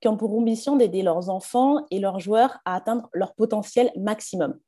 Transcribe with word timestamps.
qui 0.00 0.08
ont 0.08 0.16
pour 0.16 0.36
ambition 0.36 0.76
d'aider 0.76 1.02
leurs 1.02 1.30
enfants 1.30 1.86
et 1.90 1.98
leurs 1.98 2.20
joueurs 2.20 2.58
à 2.64 2.76
atteindre 2.76 3.08
leur 3.12 3.34
potentiel 3.34 3.90
maximum. 3.96 4.58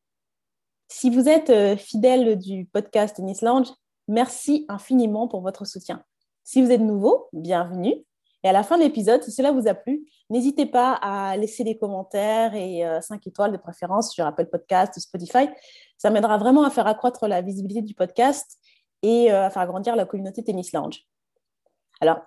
Si 0.89 1.11
vous 1.11 1.29
êtes 1.29 1.51
euh, 1.51 1.77
fidèle 1.77 2.37
du 2.37 2.67
podcast 2.67 3.17
Tennis 3.17 3.43
Lounge, 3.43 3.69
merci 4.09 4.67
infiniment 4.69 5.29
pour 5.29 5.41
votre 5.41 5.65
soutien. 5.65 6.03
Si 6.43 6.61
vous 6.63 6.73
êtes 6.73 6.81
nouveau, 6.81 7.29
bienvenue. 7.33 7.95
Et 8.43 8.49
à 8.49 8.53
la 8.53 8.63
fin 8.63 8.79
de 8.79 8.83
l'épisode, 8.83 9.23
si 9.23 9.31
cela 9.31 9.53
vous 9.53 9.69
a 9.69 9.75
plu, 9.75 10.07
n'hésitez 10.31 10.67
pas 10.67 10.95
à 10.95 11.37
laisser 11.37 11.63
des 11.63 11.77
commentaires 11.77 12.55
et 12.55 12.83
5 13.03 13.15
euh, 13.15 13.29
étoiles 13.29 13.53
de 13.53 13.59
préférence 13.59 14.13
sur 14.13 14.27
Apple 14.27 14.47
Podcast 14.47 14.97
ou 14.97 15.01
Spotify. 15.01 15.49
Ça 15.99 16.11
m'aidera 16.11 16.39
vraiment 16.39 16.65
à 16.65 16.71
faire 16.71 16.87
accroître 16.87 17.29
la 17.29 17.43
visibilité 17.43 17.83
du 17.83 17.95
podcast 17.95 18.59
et 19.03 19.31
euh, 19.31 19.47
à 19.47 19.51
faire 19.51 19.67
grandir 19.67 19.95
la 19.95 20.07
communauté 20.07 20.43
Tennis 20.43 20.73
Lounge. 20.73 21.05
Alors, 22.01 22.21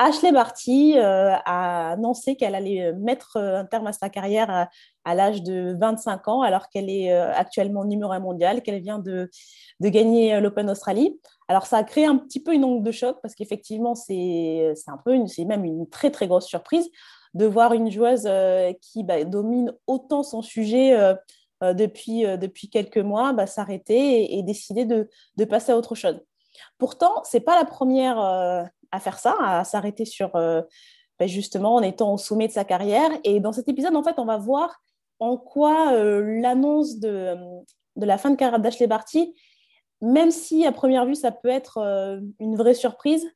Ashley 0.00 0.30
Barty 0.30 0.96
euh, 0.96 1.34
a 1.44 1.90
annoncé 1.90 2.36
qu'elle 2.36 2.54
allait 2.54 2.86
euh, 2.86 2.92
mettre 2.94 3.36
euh, 3.36 3.58
un 3.58 3.64
terme 3.64 3.88
à 3.88 3.92
sa 3.92 4.08
carrière 4.08 4.68
à, 5.04 5.14
l'âge 5.14 5.42
de 5.42 5.76
25 5.80 6.28
ans, 6.28 6.42
alors 6.42 6.68
qu'elle 6.68 6.88
est 6.88 7.10
actuellement 7.10 7.86
numéro 7.86 8.12
1 8.12 8.18
mondial, 8.18 8.62
qu'elle 8.62 8.82
vient 8.82 8.98
de, 8.98 9.30
gagner 9.80 10.38
l'Open 10.38 10.66
d'Australie. 10.66 11.18
Alors, 11.48 11.64
ça 11.64 11.78
a 11.78 11.82
créé 11.82 12.04
un 12.04 12.18
petit 12.18 12.42
peu 12.42 12.52
une 12.52 12.62
onde 12.62 12.84
de 12.84 12.92
choc 12.92 13.16
parce 13.22 13.34
qu'effectivement, 13.34 13.94
c'est 13.94 14.74
un 14.86 14.98
peu, 15.02 15.26
c'est 15.26 15.46
même 15.46 15.64
une 15.64 15.88
très, 15.88 16.10
très 16.10 16.28
grosse 16.28 16.44
surprise 16.44 16.90
de 17.32 17.46
voir 17.46 17.72
une 17.72 17.90
joueuse 17.90 18.28
qui 18.82 19.02
bah, 19.02 19.24
domine 19.24 19.72
autant 19.86 20.22
son 20.22 20.42
sujet 20.42 20.94
depuis, 21.62 22.24
depuis 22.36 22.68
quelques 22.68 22.98
mois 22.98 23.32
bah, 23.32 23.46
s'arrêter 23.46 24.36
et, 24.36 24.42
décider 24.42 24.84
de, 24.84 25.08
de, 25.38 25.44
passer 25.46 25.72
à 25.72 25.78
autre 25.78 25.94
chose. 25.94 26.20
Pourtant, 26.76 27.24
ce 27.24 27.38
n'est 27.38 27.42
pas 27.42 27.58
la 27.58 27.64
première 27.64 28.68
à 28.92 29.00
faire 29.00 29.18
ça, 29.18 29.36
à 29.40 29.64
s'arrêter 29.64 30.04
sur 30.04 30.34
euh, 30.36 30.62
ben, 31.18 31.28
justement 31.28 31.76
en 31.76 31.82
étant 31.82 32.14
au 32.14 32.18
sommet 32.18 32.48
de 32.48 32.52
sa 32.52 32.64
carrière. 32.64 33.10
Et 33.24 33.40
dans 33.40 33.52
cet 33.52 33.68
épisode, 33.68 33.96
en 33.96 34.02
fait, 34.02 34.18
on 34.18 34.24
va 34.24 34.36
voir 34.36 34.80
en 35.20 35.36
quoi 35.36 35.92
euh, 35.94 36.40
l'annonce 36.40 36.98
de, 36.98 37.36
la 37.96 38.18
fin 38.18 38.30
de 38.30 38.36
carrière 38.36 38.60
d'Ashley 38.60 38.86
Barty, 38.86 39.34
même 40.00 40.30
si 40.30 40.64
à 40.64 40.72
première 40.72 41.06
vue 41.06 41.16
ça 41.16 41.32
peut 41.32 41.48
être 41.48 41.78
euh, 41.78 42.20
une 42.38 42.56
vraie 42.56 42.74
surprise, 42.74 43.26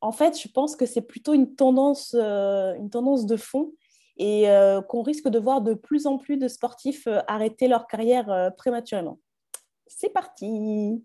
en 0.00 0.12
fait, 0.12 0.40
je 0.40 0.48
pense 0.48 0.74
que 0.74 0.86
c'est 0.86 1.02
plutôt 1.02 1.32
une 1.32 1.54
tendance, 1.54 2.12
une 2.14 2.90
tendance 2.90 3.24
de 3.24 3.36
fond 3.36 3.72
et 4.16 4.46
qu'on 4.88 5.02
risque 5.02 5.28
de 5.28 5.38
voir 5.38 5.60
de 5.60 5.74
plus 5.74 6.08
en 6.08 6.18
plus 6.18 6.38
de 6.38 6.48
sportifs 6.48 7.06
arrêter 7.28 7.68
leur 7.68 7.86
carrière 7.86 8.50
prématurément. 8.56 9.20
C'est 9.86 10.08
parti 10.08 11.04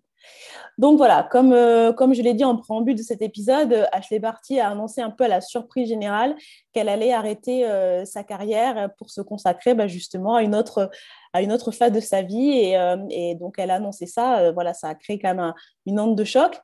donc 0.78 0.98
voilà, 0.98 1.23
comme, 1.23 1.54
euh, 1.54 1.92
comme 1.92 2.14
je 2.14 2.22
l'ai 2.22 2.36
dit 2.36 2.46
en 2.46 2.56
préambule 2.56 2.96
de 2.96 3.02
cet 3.02 3.22
épisode, 3.23 3.88
Ashley 3.92 4.20
Barty 4.20 4.60
a 4.60 4.70
annoncé 4.70 5.02
un 5.02 5.10
peu 5.10 5.23
à 5.23 5.28
la 5.28 5.42
surprise 5.42 5.90
générale 5.90 6.36
qu'elle 6.72 6.88
allait 6.88 7.14
arrêter 7.14 7.66
euh, 7.66 8.06
sa 8.06 8.23
carrière 8.23 8.90
pour 8.98 9.10
se 9.10 9.22
consacrer 9.22 9.73
bah, 9.73 9.88
justement 9.88 10.36
à 10.36 10.44
une, 10.44 10.56
autre, 10.56 10.92
à 11.34 11.42
une 11.42 11.52
autre 11.52 11.72
phase 11.72 11.92
de 11.92 12.00
sa 12.00 12.22
vie. 12.22 12.52
Et, 12.52 12.78
euh, 12.78 12.95
donc 13.40 13.56
elle 13.58 13.72
a 13.72 13.76
annoncé 13.76 14.06
ça, 14.06 14.52
voilà, 14.52 14.73
ça 14.73 14.89
a 14.89 14.95
créé 14.95 15.17
quand 15.17 15.33
même 15.33 15.54
une 15.88 16.00
onde 16.00 16.16
de 16.16 16.23
choc. 16.23 16.60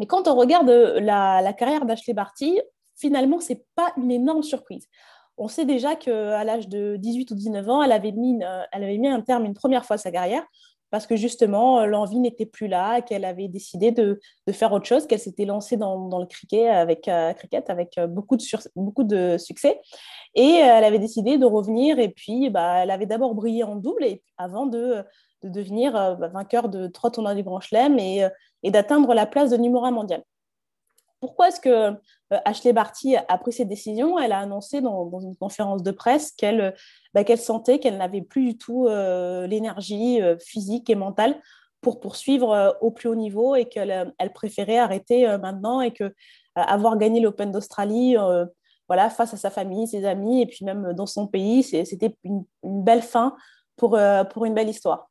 Mais 0.00 0.06
quand 0.06 0.26
on 0.26 0.34
regarde 0.34 0.68
la, 0.68 1.40
la 1.42 1.52
carrière 1.52 1.84
d'Ashley 1.84 2.14
Barty, 2.14 2.60
finalement, 2.96 3.38
ce 3.38 3.52
n'est 3.52 3.64
pas 3.76 3.92
une 3.98 4.10
énorme 4.10 4.42
surprise. 4.42 4.88
On 5.38 5.46
sait 5.46 5.64
déjà 5.64 5.94
qu'à 5.94 6.42
l'âge 6.42 6.68
de 6.68 6.96
18 6.96 7.30
ou 7.30 7.34
19 7.34 7.68
ans, 7.68 7.82
elle 7.82 7.92
avait, 7.92 8.12
mis, 8.12 8.40
elle 8.72 8.84
avait 8.84 8.98
mis 8.98 9.08
un 9.08 9.20
terme 9.20 9.44
une 9.44 9.54
première 9.54 9.84
fois 9.84 9.94
à 9.94 9.98
sa 9.98 10.10
carrière 10.10 10.44
parce 10.92 11.06
que 11.06 11.16
justement, 11.16 11.80
euh, 11.80 11.86
l'envie 11.86 12.20
n'était 12.20 12.44
plus 12.44 12.68
là, 12.68 13.00
qu'elle 13.00 13.24
avait 13.24 13.48
décidé 13.48 13.92
de, 13.92 14.20
faire 14.52 14.72
autre 14.72 14.84
chose, 14.84 15.06
qu'elle 15.06 15.18
s'était 15.18 15.46
lancée 15.46 15.78
dans, 15.78 16.18
le 16.18 16.26
cricket 16.26 16.68
avec, 16.68 17.08
euh, 17.08 17.32
cricket 17.32 17.70
avec 17.70 17.96
euh, 17.96 18.06
beaucoup, 18.06 18.36
de 18.36 19.38
succès. 19.38 19.80
Et 20.34 20.50
elle 20.56 20.84
avait 20.84 20.98
décidé 20.98 21.38
de 21.38 21.46
revenir, 21.46 21.98
et 21.98 22.10
puis 22.10 22.50
bah, 22.50 22.82
elle 22.82 22.90
avait 22.90 23.06
d'abord 23.06 23.34
brillé 23.34 23.64
en 23.64 23.76
double 23.76 24.04
avant 24.36 24.66
de, 24.66 25.02
devenir 25.42 26.16
vainqueur 26.32 26.68
de 26.68 26.86
trois 26.86 27.10
tournois 27.10 27.34
du 27.34 27.42
Grand 27.42 27.60
Chelem 27.60 27.98
et, 27.98 28.28
et 28.62 28.70
d'atteindre 28.70 29.12
la 29.14 29.26
place 29.26 29.50
de 29.50 29.56
numéro 29.56 29.84
un 29.84 29.90
mondial. 29.90 30.22
Pourquoi 31.22 31.50
est-ce 31.50 31.60
que 31.60 31.68
euh, 31.68 31.92
Ashley 32.44 32.72
Barty 32.72 33.14
a 33.16 33.38
pris 33.38 33.52
cette 33.52 33.68
décision 33.68 34.18
Elle 34.18 34.32
a 34.32 34.40
annoncé 34.40 34.80
dans, 34.80 35.08
une 35.20 35.36
conférence 35.36 35.84
de 35.84 35.92
presse 35.92 36.32
qu'elle 36.32 36.74
bah, 37.14 37.22
sentait 37.36 37.78
qu'elle 37.78 37.96
n'avait 37.96 38.22
plus 38.22 38.44
du 38.44 38.58
tout 38.58 38.88
euh, 38.88 39.46
l'énergie 39.46 40.20
euh, 40.20 40.36
physique 40.40 40.90
et 40.90 40.96
mentale 40.96 41.40
pour 41.80 42.00
poursuivre 42.00 42.76
au 42.80 42.90
plus 42.90 43.08
haut 43.08 43.14
niveau 43.14 43.54
et 43.54 43.66
qu'elle 43.66 44.12
elle 44.18 44.32
préférait 44.32 44.78
arrêter 44.78 45.26
maintenant 45.38 45.80
et 45.80 45.92
que 45.92 46.14
avoir 46.54 46.96
gagné 46.96 47.18
l'Open 47.18 47.50
d'Australie 47.50 48.14
voilà, 48.86 49.10
face 49.10 49.34
à 49.34 49.36
sa 49.36 49.50
famille, 49.50 49.88
ses 49.88 50.04
amis 50.04 50.42
et 50.42 50.46
puis 50.46 50.64
même 50.64 50.92
dans 50.92 51.06
son 51.06 51.26
pays, 51.26 51.64
c'était 51.64 52.16
une, 52.22 52.44
belle 52.62 53.02
fin 53.02 53.34
pour, 53.76 53.96
une 53.96 54.54
belle 54.54 54.68
histoire. 54.68 55.10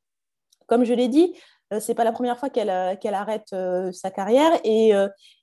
Comme 0.68 0.86
je 0.86 0.94
l'ai 0.94 1.10
dit, 1.10 1.34
euh, 1.34 1.61
c'est 1.80 1.96
pas 1.96 2.04
la 2.04 2.12
première 2.12 2.38
fois 2.38 2.50
qu'elle 2.50 2.70
euh, 2.70 2.96
arrête 3.14 3.54
euh, 3.54 3.92
sa 3.92 4.12
carrière. 4.12 4.52
Et, 4.64 4.94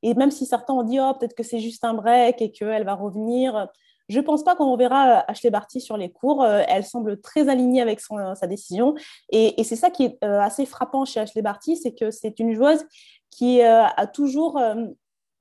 même 0.03 0.31
si 0.31 0.47
certains 0.47 0.75
ont 0.75 0.83
dit, 0.83 0.99
oh, 1.01 1.15
peut-être 1.19 1.35
que 1.35 1.43
c'est 1.43 1.61
juste 1.61 1.85
un 1.85 1.95
break 1.95 2.43
et 2.43 2.53
qu'elle 2.53 2.85
va 2.85 2.95
revenir, 2.95 3.69
je 4.09 4.21
pense 4.21 4.43
pas 4.43 4.57
qu'on 4.57 4.73
reverra 4.73 5.25
Ashley 5.31 5.51
Barty 5.51 5.81
sur 5.81 5.97
les 5.97 6.11
cours. 6.11 6.45
elle 6.45 6.85
semble 6.85 7.21
très 7.21 7.49
alignée 7.49 7.83
avec 7.83 8.01
sa 8.01 8.47
décision. 8.47 8.95
Et, 9.31 9.63
c'est 9.65 9.77
ça 9.77 9.91
qui 9.91 10.05
est 10.05 10.25
assez 10.25 10.67
frappant 10.67 11.05
chez 11.05 11.21
Ashley 11.21 11.43
Barty, 11.43 11.77
c'est 11.77 11.95
que 11.95 12.11
c'est 12.11 12.39
une 12.39 12.55
joueuse 12.55 12.85
qui 13.31 13.63
a 13.63 14.07
toujours 14.07 14.61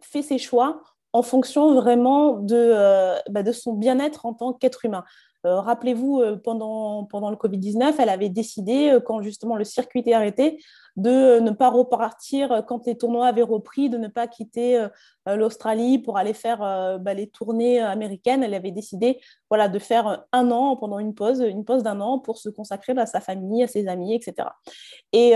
fait 0.02 0.22
ses 0.22 0.38
choix 0.38 0.82
en 1.14 1.22
fonction 1.22 1.74
vraiment 1.74 2.34
de, 2.34 3.16
bah, 3.32 3.44
de 3.44 3.52
son 3.52 3.74
bien-être 3.74 4.26
en 4.26 4.34
tant 4.34 4.54
qu'être 4.54 4.86
humain. 4.86 5.04
Euh, 5.48 5.62
rappelez-vous, 5.62 6.20
euh, 6.20 6.36
pendant, 6.36 7.06
pendant 7.06 7.30
le 7.30 7.38
Covid-19, 7.38 7.96
elle 8.00 8.10
avait 8.10 8.28
décidé, 8.30 8.90
euh, 8.90 9.00
quand 9.00 9.22
justement 9.22 9.56
le 9.56 9.64
circuit 9.64 10.02
était 10.02 10.14
arrêté, 10.14 10.62
de 10.98 11.40
ne 11.40 11.52
pas 11.52 11.70
repartir 11.70 12.64
quand 12.68 12.86
les 12.86 12.98
tournois 12.98 13.28
avaient 13.28 13.44
repris, 13.44 13.90
de 13.90 13.98
ne 13.98 14.08
pas 14.08 14.28
quitter 14.28 14.86
l'Australie 15.28 16.00
pour 16.00 16.18
aller 16.18 16.34
faire 16.34 16.60
bah, 17.00 17.14
les 17.14 17.28
tournées 17.30 17.80
américaines. 17.80 18.44
Elle 18.44 18.54
avait 18.54 18.72
décidé 18.72 19.20
voilà, 19.50 19.70
de 19.70 19.80
faire 19.80 20.26
un 20.32 20.52
an 20.52 20.76
pendant 20.76 21.00
une 21.00 21.14
pause, 21.14 21.40
une 21.42 21.66
pause 21.66 21.84
d'un 21.84 22.02
an 22.02 22.20
pour 22.20 22.38
se 22.38 22.50
consacrer 22.50 22.94
à 22.98 23.06
sa 23.06 23.22
famille, 23.22 23.64
à 23.64 23.68
ses 23.68 23.88
amis, 23.88 24.16
etc. 24.16 24.50
Et, 25.14 25.34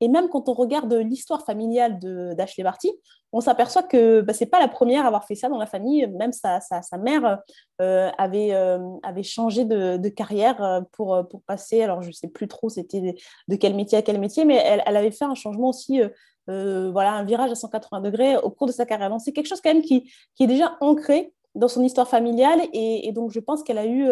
et 0.00 0.08
même 0.08 0.28
quand 0.28 0.48
on 0.48 0.54
regarde 0.54 0.92
l'histoire 0.92 1.44
familiale 1.44 1.98
d'Ashley 2.00 2.64
Barty, 2.64 2.90
on 3.32 3.40
s'aperçoit 3.40 3.82
que 3.82 4.20
bah, 4.22 4.32
ce 4.32 4.44
n'est 4.44 4.50
pas 4.50 4.60
la 4.60 4.68
première 4.68 5.04
à 5.04 5.08
avoir 5.08 5.24
fait 5.24 5.34
ça 5.34 5.48
dans 5.48 5.58
la 5.58 5.66
famille. 5.66 6.06
Même 6.06 6.32
sa, 6.32 6.60
sa, 6.60 6.98
mère 6.98 7.40
euh, 7.82 8.10
avait, 8.16 8.54
euh, 8.54 8.78
avait 9.02 9.22
changé 9.22 9.64
de, 9.64 9.96
de, 9.96 10.08
carrière 10.08 10.62
euh, 10.62 10.80
pour, 10.92 11.26
pour 11.28 11.42
passer, 11.42 11.82
alors 11.82 12.02
je 12.02 12.08
ne 12.08 12.12
sais 12.12 12.28
plus 12.28 12.48
trop 12.48 12.68
c'était 12.68 13.14
de 13.48 13.56
quel 13.56 13.74
métier 13.74 13.98
à 13.98 14.02
quel 14.02 14.18
métier, 14.18 14.44
mais 14.44 14.56
elle, 14.56 14.82
elle 14.86 14.95
avait 14.96 15.10
fait 15.10 15.24
un 15.24 15.34
changement 15.34 15.68
aussi, 15.68 16.00
voilà, 16.46 17.12
un 17.12 17.24
virage 17.24 17.50
à 17.50 17.54
180 17.54 18.00
degrés 18.00 18.36
au 18.36 18.50
cours 18.50 18.66
de 18.66 18.72
sa 18.72 18.86
carrière. 18.86 19.10
Donc 19.10 19.20
c'est 19.20 19.32
quelque 19.32 19.48
chose 19.48 19.60
quand 19.60 19.72
même 19.72 19.82
qui, 19.82 20.10
qui, 20.34 20.44
est 20.44 20.46
déjà 20.46 20.76
ancré 20.80 21.32
dans 21.54 21.68
son 21.68 21.82
histoire 21.82 22.08
familiale 22.08 22.60
et, 22.72 23.10
donc 23.12 23.30
je 23.32 23.40
pense 23.40 23.62
qu'elle 23.62 23.78
a 23.78 23.86
eu, 23.86 24.08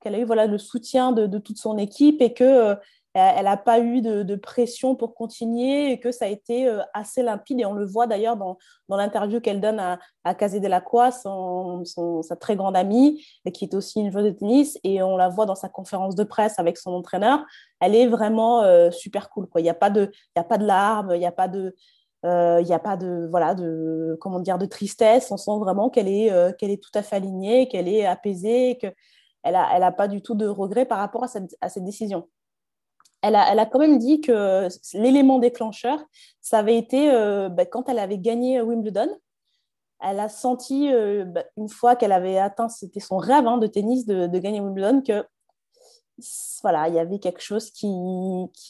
qu'elle 0.00 0.14
a 0.14 0.18
eu 0.18 0.24
voilà, 0.24 0.46
le 0.46 0.58
soutien 0.58 1.12
de, 1.12 1.26
de, 1.26 1.38
toute 1.38 1.58
son 1.58 1.78
équipe 1.78 2.20
et 2.20 2.32
que 2.32 2.76
elle 3.14 3.44
n'a 3.44 3.56
pas 3.56 3.80
eu 3.80 4.00
de, 4.02 4.34
pression 4.36 4.94
pour 4.94 5.14
continuer 5.14 5.90
et 5.90 6.00
que 6.00 6.12
ça 6.12 6.26
a 6.26 6.28
été 6.28 6.68
euh, 6.68 6.80
assez 6.94 7.22
limpide. 7.22 7.60
Et 7.60 7.66
on 7.66 7.72
le 7.72 7.84
voit 7.84 8.06
d'ailleurs 8.06 8.36
dans, 8.36 8.56
l'interview 8.88 9.40
qu'elle 9.40 9.60
donne 9.60 9.80
à, 9.80 9.98
à 10.24 10.34
Casé 10.34 10.60
de 10.60 10.68
la 10.68 10.80
Croix, 10.80 11.10
sa 11.10 12.36
très 12.36 12.56
grande 12.56 12.76
amie, 12.76 13.24
qui 13.52 13.64
est 13.64 13.74
aussi 13.74 14.00
une 14.00 14.12
joueuse 14.12 14.24
de 14.24 14.30
tennis. 14.30 14.78
Et 14.84 15.02
on 15.02 15.16
la 15.16 15.28
voit 15.28 15.46
dans 15.46 15.56
sa 15.56 15.68
conférence 15.68 16.14
de 16.14 16.24
presse 16.24 16.58
avec 16.58 16.78
son 16.78 16.92
entraîneur. 16.92 17.44
Elle 17.80 17.96
est 17.96 18.06
vraiment 18.06 18.62
euh, 18.62 18.90
super 18.90 19.28
cool. 19.30 19.48
Il 19.56 19.62
n'y 19.62 19.70
a, 19.70 19.74
pas 19.74 19.90
de, 19.90 20.10
larmes, 20.60 21.12
il 21.14 21.18
n'y 21.18 21.26
a 21.26 21.32
pas 21.32 21.48
de... 21.48 21.74
Euh, 22.26 22.62
a 22.62 22.78
pas 22.78 22.98
de 22.98 23.28
voilà 23.30 23.54
de 23.54 24.18
de 24.20 24.66
tristesse 24.66 25.30
on 25.30 25.38
sent 25.38 25.58
vraiment 25.58 25.88
qu'elle 25.88 26.06
est 26.06 26.82
tout 26.82 26.90
à 26.92 27.02
fait 27.02 27.16
alignée 27.16 27.66
qu'elle 27.66 27.88
est 27.88 28.04
apaisée 28.04 28.76
qu'elle 28.78 28.92
n'a 29.46 29.74
elle 29.74 29.82
a 29.82 29.90
pas 29.90 30.06
du 30.06 30.20
tout 30.20 30.34
de 30.34 30.46
regret 30.46 30.84
par 30.84 30.98
rapport 30.98 31.24
à 31.24 31.28
cette 31.28 31.82
décision 31.82 32.28
elle 33.22 33.36
a, 33.36 33.66
quand 33.66 33.78
même 33.78 33.98
dit 33.98 34.20
que 34.20 34.68
l'élément 34.94 35.38
déclencheur, 35.38 36.02
ça 36.40 36.58
avait 36.58 36.78
été 36.78 37.10
euh, 37.10 37.48
bah, 37.50 37.66
quand 37.66 37.88
elle 37.88 37.98
avait 37.98 38.18
gagné 38.18 38.60
Wimbledon. 38.62 39.08
Elle 40.00 40.20
a 40.20 40.30
senti, 40.30 40.90
euh, 40.92 41.24
bah, 41.26 41.44
une 41.58 41.68
fois 41.68 41.96
qu'elle 41.96 42.12
avait 42.12 42.38
atteint, 42.38 42.70
c'était 42.70 43.00
son 43.00 43.18
rêve 43.18 43.46
hein, 43.46 43.58
de 43.58 43.66
tennis 43.66 44.06
de, 44.06 44.26
gagner 44.38 44.60
Wimbledon, 44.60 45.02
que 45.02 45.24
voilà, 46.62 46.88
il 46.88 46.94
y 46.94 46.98
avait 46.98 47.18
quelque 47.18 47.42
chose 47.42 47.70
qui, 47.70 47.88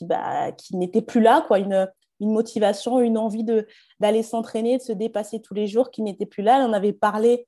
bah, 0.02 0.50
n'était 0.72 1.02
plus 1.02 1.20
là, 1.20 1.44
quoi, 1.46 1.58
une, 1.58 1.88
motivation, 2.20 3.00
une 3.00 3.16
envie 3.16 3.44
d'aller 3.98 4.22
s'entraîner, 4.22 4.78
de 4.78 4.82
se 4.82 4.92
dépasser 4.92 5.40
tous 5.40 5.54
les 5.54 5.66
jours 5.66 5.90
qui 5.90 6.02
n'était 6.02 6.26
plus 6.26 6.42
là. 6.42 6.58
Elle 6.58 6.68
en 6.68 6.72
avait 6.72 6.92
parlé 6.92 7.46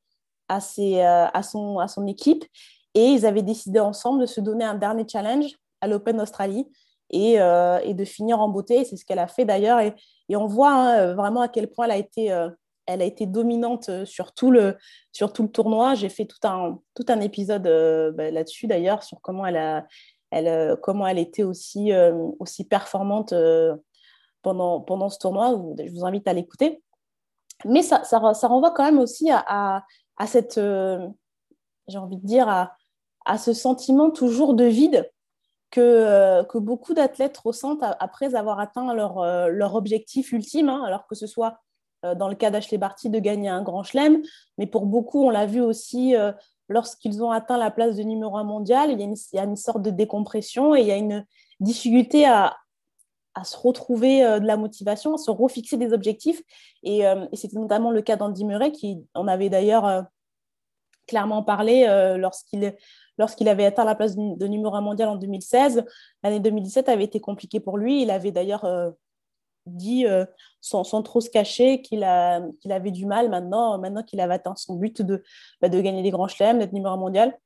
à, 0.48 0.58
euh, 0.78 1.42
son 1.42 2.06
équipe 2.06 2.44
et 2.94 3.06
ils 3.06 3.26
avaient 3.26 3.42
décidé 3.42 3.80
ensemble 3.80 4.20
de 4.22 4.26
se 4.26 4.40
donner 4.40 4.64
un 4.64 4.74
dernier 4.74 5.06
challenge 5.06 5.58
à 5.80 5.88
l'Open 5.88 6.16
d'Australie 6.16 6.66
et, 7.12 7.40
euh, 7.40 7.78
et, 7.84 7.94
de 7.94 8.04
finir 8.04 8.40
en 8.40 8.48
beauté. 8.48 8.84
C'est 8.84 8.96
ce 8.96 9.04
qu'elle 9.04 9.18
a 9.18 9.28
fait 9.28 9.44
d'ailleurs. 9.44 9.80
Et, 9.80 9.94
on 10.34 10.46
voit 10.46 10.72
hein, 10.72 11.14
vraiment 11.14 11.42
à 11.42 11.48
quel 11.48 11.70
point 11.70 11.84
elle 11.84 11.90
a 11.90 11.96
été, 11.98 12.32
euh, 12.32 12.48
elle 12.86 13.02
a 13.02 13.04
été 13.04 13.26
dominante 13.26 14.04
sur 14.06 14.32
tout 14.32 14.50
le, 14.50 14.78
sur 15.12 15.32
tout 15.32 15.42
le 15.42 15.50
tournoi. 15.50 15.94
J'ai 15.94 16.08
fait 16.08 16.24
tout 16.24 16.38
un, 16.44 16.80
tout 16.94 17.04
un 17.08 17.20
épisode 17.20 17.64
bah, 18.16 18.30
là-dessus 18.30 18.66
d'ailleurs, 18.66 19.02
sur 19.02 19.20
comment 19.20 19.44
elle, 19.44 19.58
a, 19.58 19.86
elle, 20.30 20.76
comment 20.82 21.06
elle 21.06 21.18
était 21.18 21.42
aussi, 21.42 21.92
aussi 22.38 22.64
performante 22.64 23.34
pendant, 24.40 24.80
pendant 24.80 25.10
ce 25.10 25.18
tournoi. 25.18 25.54
Je 25.78 25.92
vous 25.92 26.06
invite 26.06 26.26
à 26.26 26.32
l'écouter. 26.32 26.82
Mais 27.66 27.82
ça, 27.82 28.02
ça, 28.04 28.32
ça, 28.32 28.48
renvoie 28.48 28.70
quand 28.70 28.84
même 28.84 28.98
aussi 28.98 29.30
à, 29.30 29.84
à, 30.16 30.26
cette, 30.26 30.54
j'ai 30.54 31.98
envie 31.98 32.16
de 32.16 32.26
dire, 32.26 32.48
à, 32.48 32.74
à, 33.26 33.36
ce 33.36 33.52
sentiment 33.52 34.10
toujours 34.10 34.54
de 34.54 34.64
vide 34.64 35.12
que, 35.72 35.80
euh, 35.80 36.44
que 36.44 36.58
beaucoup 36.58 36.94
d'athlètes 36.94 37.38
ressentent 37.38 37.82
après 37.98 38.36
avoir 38.36 38.60
atteint 38.60 38.94
leur, 38.94 39.18
euh, 39.18 39.68
objectif 39.74 40.30
ultime, 40.30 40.68
hein, 40.68 40.84
alors 40.86 41.06
que 41.06 41.14
ce 41.14 41.26
soit 41.26 41.58
euh, 42.04 42.14
dans 42.14 42.28
le 42.28 42.34
cas 42.34 42.50
d'Ashley 42.50 42.76
Barty 42.76 43.08
de 43.08 43.18
gagner 43.18 43.48
un 43.48 43.62
grand 43.62 43.82
chelem, 43.82 44.22
mais 44.58 44.66
pour 44.66 44.84
beaucoup, 44.84 45.24
on 45.24 45.30
l'a 45.30 45.46
vu 45.46 45.60
aussi 45.60 46.14
lorsqu'ils 46.68 47.22
ont 47.24 47.30
atteint 47.30 47.56
la 47.56 47.70
place 47.70 47.96
de 47.96 48.02
numéro 48.02 48.36
un 48.36 48.44
mondial, 48.44 48.92
il 48.92 49.00
y, 49.00 49.38
a 49.38 49.44
une, 49.44 49.56
sorte 49.56 49.82
de 49.82 49.90
décompression 49.90 50.76
et 50.76 50.82
il 50.82 50.86
y 50.86 50.92
a 50.92 50.96
une 50.96 51.24
difficulté 51.60 52.26
à, 52.26 52.56
se 53.44 53.56
retrouver 53.56 54.20
de 54.40 54.46
la 54.46 54.58
motivation, 54.58 55.14
à 55.14 55.18
se 55.18 55.30
refixer 55.30 55.78
des 55.78 55.92
objectifs. 55.92 56.42
Et 56.82 57.02
c'était 57.32 57.58
notamment 57.58 57.90
le 57.90 58.02
cas 58.02 58.16
d'Andy 58.16 58.44
Murray, 58.44 58.72
qui 58.72 59.04
en 59.14 59.28
avait 59.28 59.48
d'ailleurs 59.48 60.04
clairement 61.06 61.42
parlé 61.42 61.86
lorsqu'il 62.18 62.74
lorsqu'il 63.18 63.48
avait 63.48 63.64
atteint 63.64 63.84
la 63.84 63.94
place 63.94 64.16
de 64.16 64.46
numéro 64.46 64.74
un 64.74 64.80
mondial 64.80 65.08
en 65.08 65.16
2016. 65.16 65.84
L'année 66.22 66.40
2017 66.40 66.88
avait 66.88 67.04
été 67.04 67.20
compliquée 67.20 67.60
pour 67.60 67.78
lui. 67.78 68.02
Il 68.02 68.10
avait 68.10 68.32
d'ailleurs 68.32 68.64
euh, 68.64 68.90
dit, 69.66 70.06
euh, 70.06 70.24
sans, 70.60 70.84
trop 71.02 71.20
se 71.20 71.30
cacher, 71.30 71.82
qu'il 71.82 72.04
avait 72.04 72.90
du 72.90 73.06
mal 73.06 73.28
maintenant, 73.30 73.78
maintenant 73.78 74.02
qu'il 74.02 74.20
avait 74.20 74.34
atteint 74.34 74.54
son 74.56 74.76
but 74.76 75.02
de, 75.02 75.22
bah, 75.60 75.68
gagner 75.68 76.02
des 76.02 76.10
grands 76.10 76.28
chelems, 76.28 76.58
d'être 76.58 76.72
numéro 76.72 76.94
un 76.94 76.98
mondial 76.98 77.36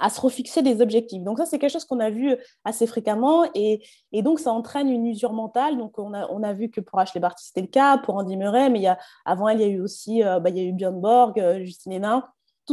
à 0.00 0.10
se 0.10 0.20
refixer 0.20 0.62
des 0.62 0.80
objectifs. 0.80 1.22
Donc 1.24 1.38
ça, 1.38 1.46
c'est 1.46 1.58
quelque 1.58 1.72
chose 1.72 1.84
qu'on 1.84 1.98
a 1.98 2.10
vu 2.10 2.36
assez 2.64 2.86
fréquemment 2.86 3.44
et, 3.54 3.82
donc 4.12 4.38
ça 4.38 4.52
entraîne 4.52 4.88
une 4.88 5.06
usure 5.06 5.32
mentale. 5.32 5.76
Donc 5.76 5.98
on 5.98 6.12
a, 6.14 6.52
vu 6.52 6.70
que 6.70 6.80
pour 6.80 7.00
Ashley 7.00 7.20
Barty, 7.20 7.46
c'était 7.46 7.62
le 7.62 7.66
cas, 7.66 7.98
pour 7.98 8.14
Andy 8.14 8.36
Murray, 8.36 8.70
mais 8.70 8.86
avant 9.24 9.48
elle, 9.48 9.60
il 9.60 9.66
y 9.66 9.70
a 9.70 9.72
eu 9.72 9.80
aussi 9.80 10.22
euh, 10.22 10.38
bah, 10.38 10.50
Björn 10.52 11.00
Borg, 11.00 11.42
Justine 11.64 11.92
Hénin, 11.92 12.24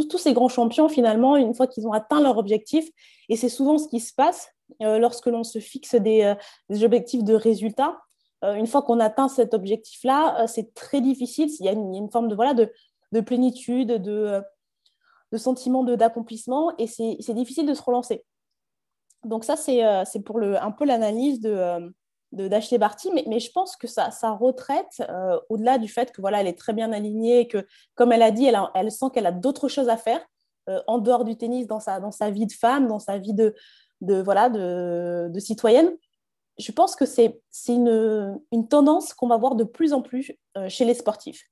tous, 0.04 0.18
ces 0.18 0.34
grands 0.34 0.50
champions, 0.50 0.90
finalement, 0.90 1.38
une 1.38 1.54
fois 1.54 1.68
qu'ils 1.68 1.88
ont 1.88 1.94
atteint 1.94 2.22
leur 2.22 2.38
objectif, 2.38 2.90
et 3.30 3.36
c'est 3.36 3.50
souvent 3.50 3.78
ce 3.78 3.88
qui 3.88 4.00
se 4.00 4.14
passe 4.14 4.50
euh, 4.82 5.00
lorsque 5.00 5.28
l'on 5.28 5.44
se 5.44 5.60
fixe 5.60 5.96
des, 5.96 6.24
euh, 6.24 6.86
objectifs 6.86 7.24
de 7.24 7.34
résultats, 7.34 7.98
euh, 8.44 8.56
une 8.56 8.68
fois 8.68 8.82
qu'on 8.82 9.00
atteint 9.00 9.30
cet 9.30 9.54
objectif-là, 9.54 10.46
c'est 10.48 10.74
très 10.74 11.02
difficile. 11.02 11.50
Il 11.60 11.66
y 11.66 11.70
a 11.70 11.72
une, 11.72 12.10
forme 12.12 12.28
de, 12.28 12.36
voilà, 12.36 12.54
de, 12.54 13.22
plénitude, 13.22 13.94
de, 14.02 14.42
sentiment 15.38 15.84
d'accomplissement, 15.84 16.74
et 16.78 16.88
c'est 16.88 17.34
difficile 17.34 17.66
de 17.66 17.74
se 17.74 17.82
relancer. 17.82 18.24
Donc 19.24 19.44
ça, 19.44 19.56
c'est 19.56 20.20
pour 20.24 20.40
un 20.42 20.72
peu 20.72 20.86
l'analyse 20.86 21.42
de 21.42 21.94
d'acheter 22.36 22.78
Barty, 22.78 23.10
mais, 23.12 23.40
je 23.40 23.52
pense 23.52 23.76
que 23.76 23.88
sa, 23.88 24.10
retraite, 24.34 25.02
euh, 25.10 25.40
au-delà 25.50 25.78
du 25.78 25.88
fait 25.88 26.12
que 26.12 26.22
voilà, 26.22 26.42
elle 26.42 26.48
est 26.48 26.58
très 26.58 26.74
bien 26.74 26.92
alignée, 26.92 27.48
que 27.48 27.66
comme 27.96 28.12
elle 28.12 28.22
a 28.22 28.32
dit, 28.32 28.46
elle, 28.46 28.92
sent 28.92 29.06
qu'elle 29.14 29.26
a 29.26 29.32
d'autres 29.32 29.70
choses 29.70 29.90
à 29.90 29.98
faire 29.98 30.22
euh, 30.70 30.82
en 30.88 30.98
dehors 30.98 31.24
du 31.24 31.38
tennis, 31.38 31.68
dans 31.68 31.80
sa, 31.80 32.00
sa 32.12 32.30
vie 32.30 32.46
de 32.46 32.52
femme, 32.52 32.88
dans 32.88 33.00
sa 33.00 33.18
vie 33.18 33.34
de, 33.34 33.56
de 34.02 34.22
voilà, 34.22 34.50
de, 34.50 35.40
citoyenne. 35.40 35.92
Je 36.58 36.72
pense 36.72 36.96
que 36.96 37.06
c'est 37.06 37.42
une, 37.68 38.40
une, 38.52 38.68
tendance 38.68 39.14
qu'on 39.14 39.28
va 39.28 39.38
voir 39.38 39.56
de 39.56 39.64
plus 39.64 39.94
en 39.94 40.02
plus 40.02 40.32
euh, 40.58 40.70
chez 40.70 40.86
les 40.86 40.94
sportifs. 40.94 41.44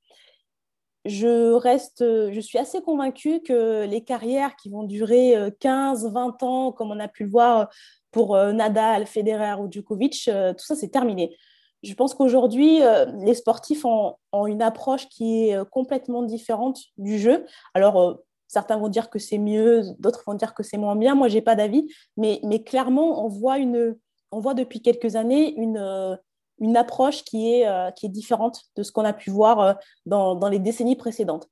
Je, 1.05 1.51
reste, 1.53 1.99
je 1.99 2.39
suis 2.39 2.57
assez 2.57 2.81
convaincue 2.81 3.41
que 3.41 3.83
les 3.85 4.05
carrières 4.05 4.55
qui 4.55 4.69
vont 4.69 4.83
durer 4.83 5.35
15, 5.59 6.13
20 6.13 6.43
ans, 6.43 6.71
comme 6.71 6.91
on 6.91 6.99
a 6.99 7.09
pu 7.09 7.25
le 7.25 7.29
voir 7.29 7.69
pour 8.13 8.35
euh, 8.35 8.53
Nadal, 8.53 9.05
Federer 9.05 9.55
ou 9.59 9.69
Djokovic, 9.69 10.29
euh, 10.29 10.53
tout 10.53 10.63
ça, 10.63 10.75
c'est 10.75 10.87
terminé. 10.87 11.35
Je 11.81 11.93
pense 11.95 12.13
qu'aujourd'hui, 12.13 12.81
euh, 12.81 13.05
les 13.19 13.33
sportifs 13.33 13.83
ont, 13.83 14.15
une 14.47 14.61
approche 14.61 15.09
qui 15.09 15.49
est 15.49 15.69
complètement 15.69 16.23
différente 16.23 16.79
du 16.97 17.19
jeu. 17.19 17.45
Alors, 17.73 18.19
certains 18.47 18.77
vont 18.77 18.87
dire 18.87 19.09
que 19.09 19.19
c'est 19.19 19.37
mieux, 19.37 19.81
d'autres 19.99 20.23
vont 20.25 20.35
dire 20.35 20.53
que 20.53 20.63
c'est 20.63 20.77
moins 20.77 20.95
bien. 20.95 21.13
Moi, 21.15 21.27
je 21.27 21.35
n'ai 21.35 21.41
pas 21.41 21.55
d'avis. 21.55 21.89
Mais, 22.15 22.39
mais, 22.43 22.63
clairement, 22.63 23.25
on 23.25 23.27
voit, 23.27 23.57
une, 23.57 23.97
on 24.31 24.39
voit 24.39 24.53
depuis 24.53 24.81
quelques 24.81 25.17
années 25.17 25.53
une, 25.55 26.17
une 26.59 26.77
approche 26.77 27.23
qui 27.25 27.53
est, 27.53 27.95
qui 27.95 28.05
est 28.05 28.09
différente 28.09 28.61
de 28.77 28.83
ce 28.83 28.91
qu'on 28.91 29.03
a 29.03 29.13
pu 29.13 29.29
voir 29.29 29.77
dans, 30.05 30.35
dans 30.35 30.49
les 30.49 30.59
décennies 30.59 30.95
précédentes. 30.95 31.49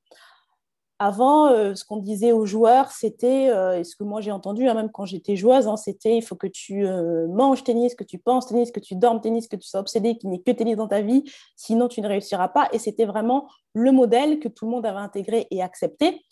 Avant, 1.03 1.47
euh, 1.47 1.73
ce 1.73 1.83
qu'on 1.83 1.97
disait 1.97 2.31
aux 2.31 2.45
joueurs, 2.45 2.91
c'était, 2.91 3.49
euh, 3.49 3.79
et 3.79 3.83
ce 3.83 3.95
que 3.95 4.03
moi 4.03 4.21
j'ai 4.21 4.31
entendu, 4.31 4.67
hein, 4.67 4.75
même 4.75 4.91
quand 4.91 5.05
j'étais 5.05 5.35
joueuse, 5.35 5.67
hein, 5.67 5.75
c'était 5.75 6.15
il 6.15 6.21
faut 6.21 6.35
que 6.35 6.45
tu 6.45 6.85
euh, 6.85 7.27
manges 7.27 7.63
tennis, 7.63 7.95
que 7.95 8.03
tu 8.03 8.19
penses 8.19 8.45
tennis, 8.45 8.71
que 8.71 8.79
tu 8.79 8.93
dormes 8.93 9.19
tennis, 9.19 9.47
que 9.47 9.55
tu 9.55 9.67
sois 9.67 9.79
obsédé, 9.79 10.19
qu'il 10.19 10.29
n'y 10.29 10.35
ait 10.35 10.41
que 10.43 10.51
tennis 10.51 10.77
dans 10.77 10.87
ta 10.87 11.01
vie, 11.01 11.23
sinon 11.55 11.87
tu 11.87 12.01
ne 12.01 12.07
réussiras 12.07 12.49
pas. 12.49 12.69
Et 12.71 12.77
c'était 12.77 13.05
vraiment 13.05 13.49
le 13.73 13.91
modèle 13.91 14.39
que 14.39 14.47
tout 14.47 14.65
le 14.65 14.71
monde 14.73 14.85
avait 14.85 14.99
intégré 14.99 15.47
et 15.49 15.63
accepté. 15.63 16.23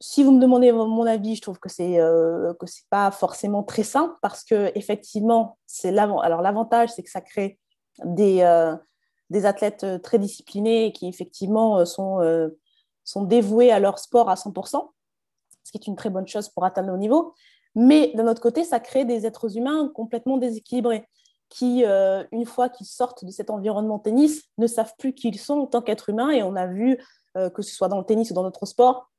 Si 0.00 0.24
vous 0.24 0.32
me 0.32 0.40
demandez 0.40 0.72
mon 0.72 1.04
avis, 1.04 1.36
je 1.36 1.42
trouve 1.42 1.58
que 1.58 1.68
c'est 1.68 1.98
que 1.98 2.66
c'est 2.66 2.88
pas 2.88 3.10
forcément 3.10 3.64
très 3.64 3.82
simple 3.82 4.14
parce 4.22 4.44
que 4.44 4.72
effectivement, 4.76 5.58
c'est 5.66 5.94
alors 5.98 6.40
l'avantage, 6.40 6.88
c'est 6.88 7.02
que 7.02 7.10
ça 7.10 7.20
crée 7.20 7.58
des 8.02 8.72
des 9.28 9.44
athlètes 9.44 9.84
très 10.02 10.18
disciplinés 10.18 10.92
qui 10.92 11.06
effectivement 11.08 11.84
sont 11.84 12.20
sont 13.08 13.22
dévoués 13.22 13.70
à 13.70 13.80
leur 13.80 13.98
sport 13.98 14.28
à 14.28 14.34
100%, 14.34 14.90
ce 15.64 15.72
qui 15.72 15.78
est 15.78 15.86
une 15.86 15.96
très 15.96 16.10
bonne 16.10 16.26
chose 16.26 16.48
pour 16.48 16.64
atteindre 16.64 16.92
haut 16.92 16.98
niveau. 16.98 17.34
Mais 17.74 18.12
d'un 18.14 18.26
autre 18.26 18.40
côté, 18.40 18.64
ça 18.64 18.80
crée 18.80 19.04
des 19.04 19.26
êtres 19.26 19.56
humains 19.56 19.90
complètement 19.94 20.36
déséquilibrés 20.36 21.06
qui, 21.48 21.84
euh, 21.84 22.24
une 22.32 22.44
fois 22.44 22.68
qu'ils 22.68 22.86
sortent 22.86 23.24
de 23.24 23.30
cet 23.30 23.50
environnement 23.50 23.98
tennis, 23.98 24.42
ne 24.58 24.66
savent 24.66 24.92
plus 24.98 25.14
qui 25.14 25.28
ils 25.28 25.38
sont 25.38 25.60
en 25.60 25.66
tant 25.66 25.80
qu'êtres 25.80 26.10
humains. 26.10 26.30
Et 26.30 26.42
on 26.42 26.56
a 26.56 26.66
vu, 26.66 26.98
euh, 27.36 27.50
que 27.50 27.62
ce 27.62 27.74
soit 27.74 27.88
dans 27.88 27.98
le 27.98 28.04
tennis 28.04 28.30
ou 28.30 28.34
dans 28.34 28.42
d'autres 28.42 28.66
sports, 28.66 29.10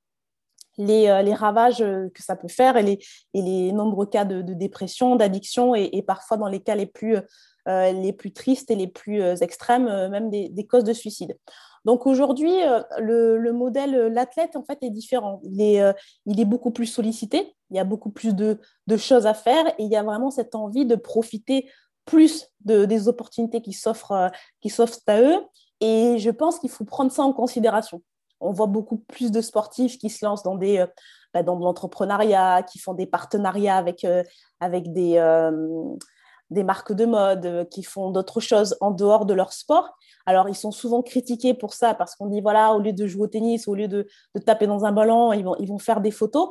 les, 0.77 1.07
euh, 1.07 1.21
les, 1.21 1.33
ravages 1.33 1.79
que 1.79 2.23
ça 2.23 2.35
peut 2.35 2.47
faire 2.47 2.77
et 2.77 2.99
les, 3.33 3.71
nombreux 3.71 4.05
cas 4.05 4.25
de, 4.25 4.41
dépression, 4.41 5.15
d'addiction 5.15 5.73
et, 5.75 6.03
parfois 6.03 6.37
dans 6.37 6.47
les 6.47 6.61
cas 6.61 6.75
les 6.75 6.85
plus, 6.85 7.17
tristes 8.35 8.71
et 8.71 8.75
les 8.75 8.87
plus 8.87 9.21
extrêmes, 9.41 9.85
même 10.09 10.29
des, 10.29 10.67
causes 10.67 10.85
de 10.85 10.93
suicide. 10.93 11.37
Donc 11.85 12.05
aujourd'hui, 12.05 12.51
euh, 12.63 12.81
le, 12.99 13.51
modèle, 13.51 13.95
euh, 13.95 14.09
l'athlète, 14.09 14.55
en 14.55 14.63
fait, 14.63 14.79
est 14.81 14.89
différent. 14.89 15.39
Il 15.43 15.61
est, 15.61 15.81
euh, 15.81 15.93
il 16.25 16.39
est 16.39 16.45
beaucoup 16.45 16.71
plus 16.71 16.85
sollicité, 16.85 17.55
il 17.69 17.77
y 17.77 17.79
a 17.79 17.83
beaucoup 17.83 18.09
plus 18.09 18.35
de, 18.35 18.59
choses 18.97 19.25
à 19.25 19.33
faire 19.33 19.67
et 19.77 19.83
il 19.83 19.91
y 19.91 19.95
a 19.95 20.03
vraiment 20.03 20.31
cette 20.31 20.55
envie 20.55 20.85
de 20.85 20.95
profiter 20.95 21.69
plus 22.05 22.47
de, 22.65 22.85
des 22.85 23.07
opportunités 23.07 23.61
qui 23.61 23.73
s'offrent, 23.73 24.11
à 24.11 25.21
eux. 25.21 25.37
Et 25.81 26.17
je 26.17 26.29
pense 26.29 26.59
qu'il 26.59 26.69
faut 26.69 26.85
prendre 26.85 27.11
ça 27.11 27.23
en 27.23 27.31
considération. 27.33 28.01
On 28.41 28.51
voit 28.51 28.67
beaucoup 28.67 28.97
plus 28.97 29.31
de 29.31 29.41
sportifs 29.41 29.97
qui 29.97 30.09
se 30.09 30.25
lancent 30.25 30.43
dans, 30.43 30.55
des, 30.55 30.85
bah, 31.33 31.43
dans 31.43 31.55
de 31.57 31.63
l'entrepreneuriat, 31.63 32.63
qui 32.63 32.79
font 32.79 32.93
des 32.93 33.05
partenariats 33.05 33.77
avec 33.77 34.93
des, 34.93 35.19
des 36.49 36.63
marques 36.63 36.93
de 36.93 37.05
mode, 37.05 37.67
qui 37.69 37.83
font 37.83 38.11
d'autres 38.11 38.39
choses 38.39 38.75
en 38.81 38.91
dehors 38.91 39.25
de 39.25 39.33
leur 39.33 39.53
sport. 39.53 39.97
Alors, 40.25 40.49
ils 40.49 40.55
sont 40.55 40.71
souvent 40.71 41.01
critiqués 41.01 41.53
pour 41.53 41.73
ça 41.73 41.93
parce 41.93 42.15
qu'on 42.15 42.27
dit, 42.27 42.41
voilà, 42.41 42.73
au 42.73 42.79
lieu 42.79 42.93
de 42.93 43.07
jouer 43.07 43.23
au 43.23 43.27
tennis, 43.27 43.67
au 43.67 43.75
lieu 43.75 43.87
de, 43.87 44.07
taper 44.45 44.67
dans 44.67 44.85
un 44.85 44.91
ballon, 44.91 45.33
ils 45.33 45.43
vont, 45.43 45.55
ils 45.59 45.67
vont 45.67 45.79
faire 45.79 46.01
des 46.01 46.11
photos. 46.11 46.49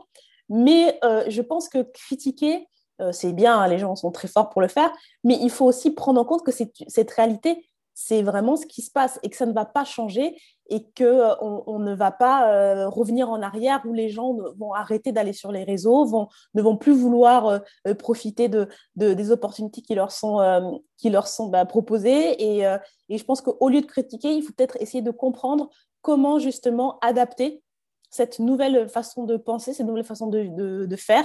Mais 0.49 0.99
euh, 1.05 1.25
je 1.29 1.43
pense 1.43 1.69
que 1.69 1.83
critiquer, 1.83 2.69
euh, 3.01 3.13
c'est 3.13 3.33
bien, 3.33 3.59
hein, 3.59 3.69
les 3.69 3.79
gens 3.79 3.95
sont 3.97 4.11
très 4.11 4.29
forts 4.29 4.51
pour 4.51 4.61
le 4.61 4.69
faire, 4.69 4.91
mais 5.25 5.39
il 5.41 5.51
faut 5.51 5.67
aussi 5.67 5.91
prendre 5.91 6.21
en 6.21 6.25
compte 6.25 6.45
que 6.45 6.53
cette 6.53 7.11
réalité, 7.11 7.69
c'est 8.01 8.23
vraiment 8.23 8.55
ce 8.55 8.65
qui 8.65 8.81
se 8.81 8.93
passe 8.93 9.19
et 9.25 9.29
que 9.29 9.37
ça 9.37 9.45
ne 9.45 9.53
va 9.53 9.65
pas 9.65 9.85
changer 9.85 10.41
et 10.71 10.85
qu'on 10.97 11.05
euh, 11.05 11.35
on 11.41 11.81
ne 11.81 11.97
va 11.97 12.13
pas 12.13 12.53
euh, 12.53 12.89
revenir 12.89 13.29
en 13.29 13.43
arrière 13.43 13.83
où 13.85 13.93
les 13.93 14.09
gens 14.09 14.37
vont 14.57 14.73
arrêter 14.73 15.11
d'aller 15.11 15.33
sur 15.33 15.51
les 15.51 15.65
réseaux, 15.65 16.05
vont, 16.05 16.29
ne 16.55 16.63
vont 16.63 16.77
plus 16.77 16.93
vouloir 16.93 17.61
euh, 17.89 17.95
profiter 17.95 18.49
de, 18.49 18.69
des 18.95 19.33
opportunités 19.33 19.83
qui 19.83 19.97
leur 19.97 20.13
sont, 20.13 20.81
qui 20.97 21.11
leur 21.11 21.27
sont 21.27 21.49
bah, 21.49 21.65
proposées. 21.65 22.41
Et, 22.41 22.61
et, 23.09 23.19
je 23.19 23.25
pense 23.25 23.41
qu'au 23.41 23.69
lieu 23.69 23.81
de 23.81 23.87
critiquer, 23.87 24.33
il 24.33 24.43
faut 24.43 24.53
peut-être 24.53 24.77
essayer 24.81 25.03
de 25.03 25.11
comprendre 25.11 25.69
comment 26.01 26.39
justement 26.39 27.01
adapter 27.01 27.65
cette 28.11 28.39
nouvelle 28.39 28.89
façon 28.89 29.25
de 29.25 29.37
penser, 29.37 29.73
cette 29.73 29.87
nouvelle 29.87 30.05
façon 30.05 30.29
de, 30.29 30.97
faire 30.97 31.25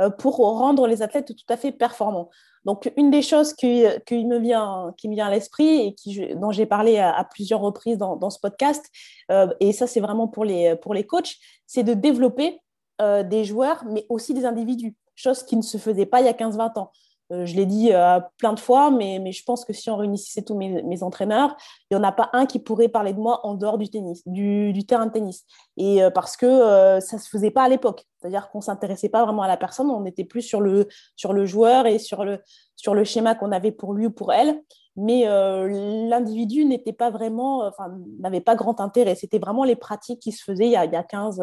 euh, 0.00 0.10
pour 0.10 0.36
rendre 0.36 0.86
les 0.86 1.02
athlètes 1.02 1.34
tout 1.34 1.52
à 1.52 1.56
fait 1.56 1.72
performants. 1.72 2.30
Donc, 2.64 2.90
une 2.96 3.10
des 3.10 3.22
choses 3.22 3.52
qui, 3.52 3.84
me, 4.10 4.38
vient, 4.38 4.94
qui 4.96 5.08
vient 5.08 5.26
à 5.26 5.30
l'esprit 5.30 5.94
et 6.08 6.34
dont 6.34 6.50
j'ai 6.50 6.66
parlé 6.66 6.98
à, 6.98 7.24
plusieurs 7.30 7.60
reprises 7.60 7.98
dans, 7.98 8.30
ce 8.30 8.38
podcast, 8.38 8.86
euh, 9.30 9.48
et 9.60 9.72
ça 9.72 9.86
c'est 9.86 10.00
vraiment 10.00 10.28
pour 10.28 10.44
les, 10.44 10.74
pour 10.76 10.94
coachs, 11.06 11.36
c'est 11.66 11.82
de 11.82 11.94
développer 11.94 12.58
euh, 13.02 13.22
des 13.22 13.44
joueurs, 13.44 13.84
mais 13.86 14.06
aussi 14.08 14.34
des 14.34 14.44
individus, 14.44 14.94
chose 15.14 15.42
qui 15.42 15.56
ne 15.56 15.62
se 15.62 15.78
faisait 15.78 16.06
pas 16.06 16.20
il 16.20 16.26
y 16.26 16.28
a 16.28 16.32
15-20 16.32 16.78
ans. 16.78 16.90
Euh, 17.32 17.46
je 17.46 17.56
l'ai 17.56 17.64
dit 17.64 17.92
euh, 17.92 18.20
plein 18.38 18.52
de 18.52 18.60
fois, 18.60 18.90
mais, 18.90 19.32
je 19.32 19.42
pense 19.44 19.64
que 19.64 19.72
si 19.72 19.88
on 19.90 19.96
réunissait 19.96 20.42
tous 20.42 20.54
mes, 20.54 21.02
entraîneurs, 21.02 21.56
il 21.90 21.96
n'y 21.96 22.00
en 22.00 22.06
a 22.06 22.12
pas 22.12 22.30
un 22.32 22.46
qui 22.46 22.58
pourrait 22.58 22.88
parler 22.88 23.12
de 23.12 23.18
moi 23.18 23.40
en 23.46 23.54
dehors 23.54 23.78
du 23.78 23.88
tennis, 23.88 24.22
du, 24.26 24.84
terrain 24.86 25.06
de 25.06 25.12
tennis. 25.12 25.44
Et 25.76 26.02
euh, 26.02 26.10
parce 26.10 26.36
que 26.36 27.00
ça 27.00 27.16
ne 27.16 27.20
se 27.20 27.28
faisait 27.28 27.50
pas 27.50 27.64
à 27.64 27.68
l'époque. 27.68 28.04
C'est-à-dire 28.18 28.50
qu'on 28.50 28.58
ne 28.58 28.64
s'intéressait 28.64 29.08
pas 29.08 29.24
vraiment 29.24 29.42
à 29.42 29.48
la 29.48 29.56
personne, 29.56 29.90
on 29.90 30.04
était 30.04 30.24
plus 30.24 30.42
sur 30.42 30.60
le, 30.60 30.88
sur 31.16 31.32
le 31.32 31.46
joueur 31.46 31.86
et 31.86 31.98
sur 31.98 32.24
le, 32.24 32.40
sur 32.76 32.94
le 32.94 33.04
schéma 33.04 33.34
qu'on 33.34 33.52
avait 33.52 33.72
pour 33.72 33.94
lui 33.94 34.06
ou 34.06 34.10
pour 34.10 34.32
elle. 34.32 34.62
Mais 34.96 35.24
l'individu 35.24 36.64
n'était 36.64 36.92
pas 36.92 37.10
vraiment, 37.10 37.66
enfin, 37.66 37.92
n'avait 38.20 38.40
pas 38.40 38.54
grand 38.54 38.80
intérêt. 38.80 39.16
C'était 39.16 39.40
vraiment 39.40 39.64
les 39.64 39.74
pratiques 39.74 40.20
qui 40.20 40.30
se 40.30 40.44
faisaient 40.44 40.66
il 40.66 40.72
y 40.72 40.76
a, 40.76 40.84
il 40.84 40.92
y 40.92 40.96
a 40.96 41.02
15 41.02 41.42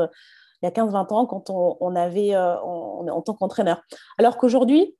il 0.63 0.67
y 0.67 0.69
a 0.69 0.71
15-20 0.71 1.13
ans 1.13 1.25
quand 1.25 1.49
on, 1.49 1.95
avait 1.95 2.37
en 2.37 3.21
tant 3.21 3.33
qu'entraîneur. 3.33 3.81
Alors 4.19 4.37
qu'aujourd'hui, 4.37 4.95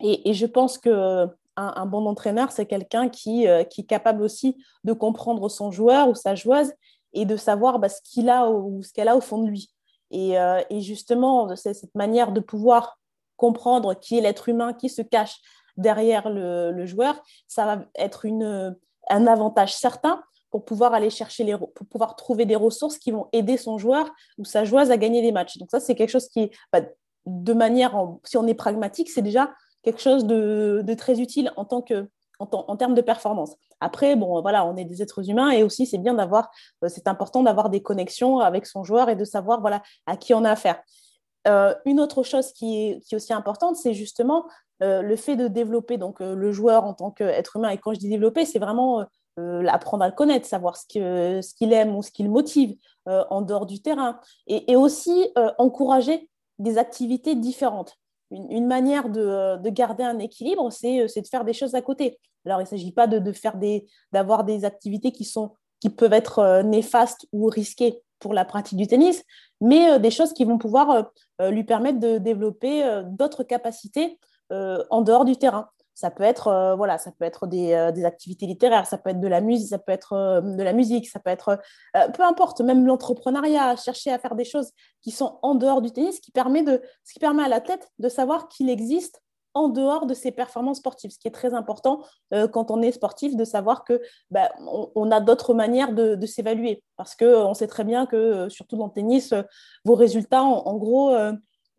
et, 0.00 0.32
je 0.32 0.46
pense 0.46 0.78
que 0.78 1.26
un, 1.56 1.86
bon 1.86 2.06
entraîneur, 2.06 2.52
c'est 2.52 2.66
quelqu'un 2.66 3.08
qui, 3.08 3.48
euh, 3.48 3.64
qui, 3.64 3.80
est 3.80 3.84
capable 3.84 4.22
aussi 4.22 4.56
de 4.84 4.92
comprendre 4.92 5.48
son 5.48 5.72
joueur 5.72 6.08
ou 6.08 6.14
sa 6.14 6.36
joueuse 6.36 6.72
et 7.12 7.24
de 7.24 7.36
savoir 7.36 7.80
bah, 7.80 7.88
ce 7.88 8.00
qu'il 8.02 8.30
a 8.30 8.48
ou 8.48 8.82
ce 8.82 8.92
qu'elle 8.92 9.08
a 9.08 9.16
au 9.16 9.20
fond 9.20 9.38
de 9.38 9.48
lui. 9.48 9.72
Et, 10.10 10.38
euh, 10.38 10.60
justement, 10.78 11.54
cette 11.56 11.94
manière 11.94 12.30
de 12.32 12.40
pouvoir 12.40 12.98
comprendre 13.36 13.94
qui 13.94 14.18
est 14.18 14.20
l'être 14.20 14.48
humain 14.48 14.72
qui 14.72 14.88
se 14.88 15.02
cache 15.02 15.40
derrière 15.76 16.28
le, 16.28 16.86
joueur, 16.86 17.20
ça 17.46 17.64
va 17.64 17.84
être 17.96 18.26
un 19.10 19.26
avantage 19.26 19.74
certain 19.74 20.22
pour 20.50 20.64
pouvoir 20.64 20.94
aller 20.94 21.10
chercher 21.10 21.44
les, 21.44 21.56
pour 21.56 21.86
pouvoir 21.90 22.16
trouver 22.16 22.46
des 22.46 22.56
ressources 22.56 22.98
qui 22.98 23.10
vont 23.10 23.28
aider 23.32 23.56
son 23.56 23.78
joueur 23.78 24.10
ou 24.38 24.44
sa 24.44 24.64
joueuse 24.64 24.90
à 24.90 24.96
gagner 24.96 25.22
des 25.22 25.32
matchs. 25.32 25.58
Donc 25.58 25.70
ça, 25.70 25.80
c'est 25.80 25.94
quelque 25.94 26.10
chose 26.10 26.28
qui, 26.28 26.50
bah, 26.72 26.80
de 27.26 27.52
manière, 27.52 27.94
si 28.24 28.36
on 28.36 28.46
est 28.46 28.54
pragmatique, 28.54 29.10
c'est 29.10 29.22
déjà 29.22 29.52
quelque 29.88 30.02
chose 30.02 30.26
de, 30.26 30.94
très 30.98 31.18
utile 31.18 31.50
en 31.56 31.64
tant 31.64 31.80
que 31.80 32.08
en, 32.40 32.76
termes 32.76 32.94
de 32.94 33.00
performance. 33.00 33.56
Après, 33.80 34.14
bon, 34.14 34.40
voilà, 34.42 34.64
on 34.64 34.76
est 34.76 34.84
des 34.84 35.02
êtres 35.02 35.28
humains 35.28 35.50
et 35.50 35.64
aussi 35.64 35.86
c'est 35.86 35.98
bien 35.98 36.14
d'avoir, 36.14 36.50
euh, 36.84 36.88
c'est 36.88 37.08
important 37.08 37.42
d'avoir 37.42 37.68
des 37.68 37.82
connexions 37.82 38.38
avec 38.38 38.64
son 38.64 38.84
joueur 38.84 39.08
et 39.08 39.16
de 39.16 39.24
savoir 39.24 39.60
voilà 39.60 39.82
à 40.06 40.16
qui 40.16 40.34
on 40.34 40.44
a 40.44 40.52
affaire. 40.52 40.80
Euh, 41.48 41.74
une 41.84 41.98
autre 41.98 42.22
chose 42.22 42.52
qui 42.52 42.90
est, 42.90 43.14
aussi 43.14 43.32
importante, 43.32 43.74
c'est 43.74 43.92
justement 43.92 44.46
euh, 44.84 45.02
le 45.02 45.16
fait 45.16 45.34
de 45.34 45.48
développer 45.48 45.96
donc 45.96 46.20
le 46.20 46.52
joueur 46.52 46.84
en 46.84 46.94
tant 46.94 47.10
qu'être 47.10 47.56
humain. 47.56 47.70
Et 47.70 47.78
quand 47.78 47.92
je 47.92 47.98
dis 47.98 48.08
développer, 48.08 48.44
c'est 48.44 48.60
vraiment 48.60 49.04
apprendre 49.68 50.04
à 50.04 50.08
le 50.08 50.14
connaître, 50.14 50.46
savoir 50.46 50.76
ce 50.76 50.86
qu'il 50.86 51.72
aime 51.72 51.96
ou 51.96 52.02
ce 52.02 52.10
qui 52.12 52.22
le 52.22 52.30
motive 52.30 52.76
en 53.06 53.40
dehors 53.40 53.66
du 53.66 53.80
terrain, 53.80 54.20
et 54.48 54.76
aussi 54.76 55.32
encourager 55.58 56.28
des 56.58 56.76
activités 56.76 57.34
différentes 57.34 57.96
une, 58.30 58.66
manière 58.66 59.04
euh, 59.16 59.56
de, 59.56 59.70
garder 59.70 60.04
un 60.04 60.18
équilibre, 60.18 60.66
euh, 60.66 61.08
c'est 61.08 61.22
de 61.22 61.26
faire 61.26 61.44
des 61.44 61.52
choses 61.52 61.74
à 61.74 61.82
côté. 61.82 62.18
Alors, 62.44 62.60
il 62.60 62.64
ne 62.64 62.68
s'agit 62.68 62.92
pas 62.92 63.06
de, 63.06 63.32
faire 63.32 63.56
des, 63.56 63.86
d'avoir 64.12 64.44
des 64.44 64.64
activités 64.64 65.12
qui, 65.12 65.24
sont, 65.24 65.52
qui 65.80 65.90
peuvent 65.90 66.12
être 66.12 66.38
euh, 66.38 66.62
néfastes 66.62 67.26
ou 67.32 67.46
risquées 67.46 68.02
pour 68.18 68.34
la 68.34 68.44
pratique 68.44 68.78
du 68.78 68.86
tennis, 68.86 69.22
mais 69.60 70.00
des 70.00 70.10
choses 70.10 70.32
qui 70.32 70.44
vont 70.44 70.58
pouvoir 70.58 71.12
lui 71.40 71.62
permettre 71.62 72.00
de 72.00 72.18
développer 72.18 72.82
d'autres 73.04 73.44
capacités 73.44 74.18
en 74.50 75.02
dehors 75.02 75.24
du 75.24 75.36
terrain. 75.36 75.68
Ça 75.98 76.12
peut 76.12 76.22
être, 76.22 76.46
euh, 76.46 76.76
voilà, 76.76 76.96
ça 76.96 77.10
peut 77.10 77.24
être 77.24 77.48
des, 77.48 77.72
euh, 77.72 77.90
des, 77.90 78.04
activités 78.04 78.46
littéraires, 78.46 78.86
ça 78.86 78.98
peut 78.98 79.10
être 79.10 79.18
de 79.18 79.26
la 79.26 79.40
musique, 79.40 79.68
ça 79.68 79.80
peut 79.80 79.90
être 79.90 80.12
euh, 80.12 80.40
de 80.40 80.62
la 80.62 80.72
musique, 80.72 81.08
ça 81.08 81.18
peut 81.18 81.28
être, 81.28 81.58
peu 82.14 82.22
importe, 82.22 82.60
même 82.60 82.86
l'entrepreneuriat, 82.86 83.74
chercher 83.74 84.12
à 84.12 84.20
faire 84.20 84.36
des 84.36 84.44
choses 84.44 84.70
qui 85.02 85.10
sont 85.10 85.40
en 85.42 85.56
dehors 85.56 85.82
du 85.82 85.90
tennis, 85.90 86.20
qui 86.20 86.30
permet 86.30 86.62
de, 86.62 86.80
ce 87.02 87.14
qui 87.14 87.18
permet 87.18 87.42
à 87.42 87.48
l'athlète 87.48 87.90
de 87.98 88.08
savoir 88.08 88.46
qu'il 88.46 88.70
existe 88.70 89.20
en 89.54 89.68
dehors 89.68 90.06
de 90.06 90.14
ses 90.14 90.30
performances 90.30 90.78
sportives, 90.78 91.10
ce 91.10 91.18
qui 91.18 91.26
est 91.26 91.32
très 91.32 91.52
important 91.52 92.04
quand 92.52 92.70
on 92.70 92.80
est 92.80 92.92
sportif, 92.92 93.34
de 93.34 93.42
savoir 93.42 93.82
que 93.82 94.00
bah, 94.30 94.52
on, 94.94 95.10
a 95.10 95.18
d'autres 95.20 95.52
manières 95.52 95.92
de, 95.92 96.26
s'évaluer, 96.26 96.84
parce 96.96 97.16
qu'on 97.16 97.54
sait 97.54 97.66
très 97.66 97.82
bien 97.82 98.06
que, 98.06 98.48
surtout 98.50 98.76
dans 98.76 98.86
le 98.86 98.92
tennis, 98.92 99.34
vos 99.84 99.96
résultats, 99.96 100.42
en 100.42 100.76
gros, 100.76 101.12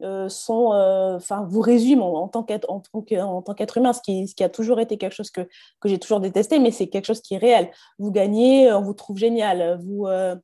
sont, 0.02 0.74
euh, 0.74 1.16
enfin, 1.18 1.46
vous 1.50 1.62
résument 1.62 2.24
en, 2.24 2.28
tant 2.28 2.44
qu'être 2.44 2.70
en, 2.70 2.82
tant 3.42 3.54
qu'être 3.54 3.78
humain, 3.78 3.94
ce 3.94 4.02
qui, 4.02 4.28
ce 4.28 4.36
qui, 4.36 4.44
a 4.44 4.50
toujours 4.50 4.80
été 4.80 4.98
quelque 4.98 5.16
chose 5.16 5.32
que, 5.32 5.42
que 5.80 5.90
j'ai 5.90 6.00
toujours 6.00 6.20
détesté, 6.20 6.60
mais 6.60 6.72
c'est 6.72 6.88
quelque 6.88 7.06
chose 7.06 7.22
qui 7.22 7.36
est 7.36 7.38
réel. 7.40 7.70
Vous 7.98 8.12
gagnez, 8.12 8.72
on 8.72 8.82
vous 8.82 8.94
trouve 8.94 9.18
génial, 9.18 9.80
vous, 9.84 10.08
euh, 10.08 10.36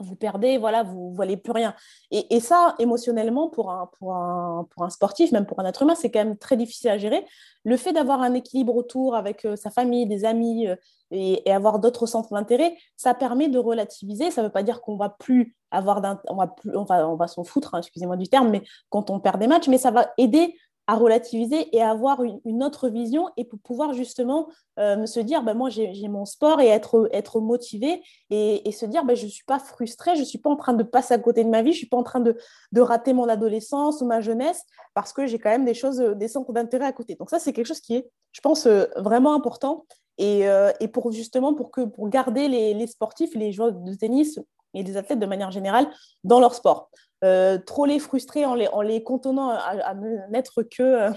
vous 0.00 0.16
perdez, 0.16 0.58
voilà, 0.58 0.82
vous 0.82 1.10
ne 1.10 1.16
voyez 1.16 1.36
plus 1.36 1.52
rien. 1.52 1.74
Et, 2.10 2.36
et, 2.36 2.40
ça, 2.40 2.74
émotionnellement, 2.78 3.48
pour 3.48 3.70
un, 3.70 3.90
pour, 3.98 4.14
un, 4.14 4.66
pour 4.70 4.84
un 4.84 4.90
sportif, 4.90 5.32
même 5.32 5.46
pour 5.46 5.60
un 5.60 5.64
être 5.64 5.82
humain, 5.82 5.94
c'est 5.94 6.10
quand 6.10 6.24
même 6.24 6.36
très 6.36 6.56
difficile 6.56 6.90
à 6.90 6.98
gérer. 6.98 7.24
Le 7.64 7.76
fait 7.76 7.92
d'avoir 7.92 8.22
un 8.22 8.34
équilibre 8.34 8.76
autour 8.76 9.14
avec 9.14 9.44
euh, 9.44 9.56
sa 9.56 9.70
famille, 9.70 10.06
des 10.06 10.24
amis 10.24 10.68
euh, 10.68 10.76
et, 11.10 11.50
avoir 11.50 11.78
d'autres 11.78 12.06
centres 12.06 12.32
d'intérêt, 12.32 12.76
ça 12.96 13.14
permet 13.14 13.48
de 13.48 13.58
relativiser. 13.58 14.30
Ça 14.30 14.42
ne 14.42 14.46
veut 14.46 14.52
pas 14.52 14.62
dire 14.62 14.80
qu'on 14.80 14.96
va 14.96 15.08
plus 15.08 15.54
avoir, 15.70 16.00
on 16.28 16.36
va, 16.36 16.54
on 16.74 16.84
va, 16.84 17.08
on 17.08 17.16
va 17.16 17.26
s'en 17.26 17.44
foutre, 17.44 17.74
hein, 17.74 17.78
excusez-moi 17.78 18.16
du 18.16 18.28
terme, 18.28 18.48
mais 18.50 18.62
quand 18.88 19.10
on 19.10 19.20
perd 19.20 19.38
des 19.38 19.46
matchs, 19.46 19.68
mais 19.68 19.78
ça 19.78 19.90
va 19.90 20.10
aider 20.16 20.54
à 20.88 20.96
relativiser 20.96 21.68
et 21.76 21.82
avoir 21.82 22.22
une, 22.22 22.64
autre 22.64 22.88
vision 22.88 23.28
et 23.36 23.44
pour 23.44 23.58
pouvoir 23.58 23.92
justement 23.92 24.48
euh, 24.78 25.04
se 25.04 25.20
dire 25.20 25.42
ben 25.42 25.52
moi 25.52 25.68
j'ai 25.68 26.08
mon 26.08 26.24
sport 26.24 26.62
et 26.62 26.68
être, 26.68 27.40
motivé 27.40 28.02
et, 28.30 28.72
se 28.72 28.86
dire 28.86 29.04
ben, 29.04 29.14
je 29.14 29.26
ne 29.26 29.30
suis 29.30 29.44
pas 29.44 29.58
frustrée, 29.58 30.14
je 30.14 30.20
ne 30.20 30.24
suis 30.24 30.38
pas 30.38 30.48
en 30.48 30.56
train 30.56 30.72
de 30.72 30.82
passer 30.82 31.12
à 31.12 31.18
côté 31.18 31.44
de 31.44 31.50
ma 31.50 31.60
vie, 31.60 31.72
je 31.72 31.76
ne 31.76 31.80
suis 31.80 31.88
pas 31.88 31.98
en 31.98 32.02
train 32.02 32.20
de, 32.20 32.38
de, 32.72 32.80
rater 32.80 33.12
mon 33.12 33.28
adolescence 33.28 34.00
ou 34.00 34.06
ma 34.06 34.22
jeunesse 34.22 34.62
parce 34.94 35.12
que 35.12 35.26
j'ai 35.26 35.38
quand 35.38 35.50
même 35.50 35.66
des 35.66 35.74
choses, 35.74 35.98
des 35.98 36.26
centres 36.26 36.54
d'intérêt 36.54 36.86
à 36.86 36.92
côté. 36.92 37.16
Donc 37.16 37.28
ça 37.28 37.38
c'est 37.38 37.52
quelque 37.52 37.66
chose 37.66 37.82
qui 37.82 37.96
est, 37.96 38.10
je 38.32 38.40
pense, 38.40 38.64
euh, 38.64 38.86
vraiment 38.96 39.34
important 39.34 39.84
et, 40.16 40.48
euh, 40.48 40.72
pour 40.90 41.12
justement 41.12 41.52
pour, 41.52 41.70
que, 41.70 41.82
pour 41.82 42.08
garder 42.08 42.48
les 42.48 42.86
sportifs, 42.86 43.34
les 43.34 43.52
joueurs 43.52 43.72
de 43.72 43.94
tennis 43.94 44.40
et 44.72 44.82
les 44.82 44.96
athlètes 44.96 45.18
de 45.18 45.26
manière 45.26 45.50
générale 45.50 45.90
dans 46.24 46.40
leur 46.40 46.54
sport. 46.54 46.90
Euh, 47.24 47.58
trop 47.58 47.84
les 47.84 47.98
frustrer 47.98 48.44
en 48.44 48.54
les, 48.54 48.68
en 48.68 48.80
les 48.80 49.02
contenant 49.02 49.50
à, 49.50 49.94
n'être 50.30 50.62
que, 50.62 50.82
euh, 50.82 51.10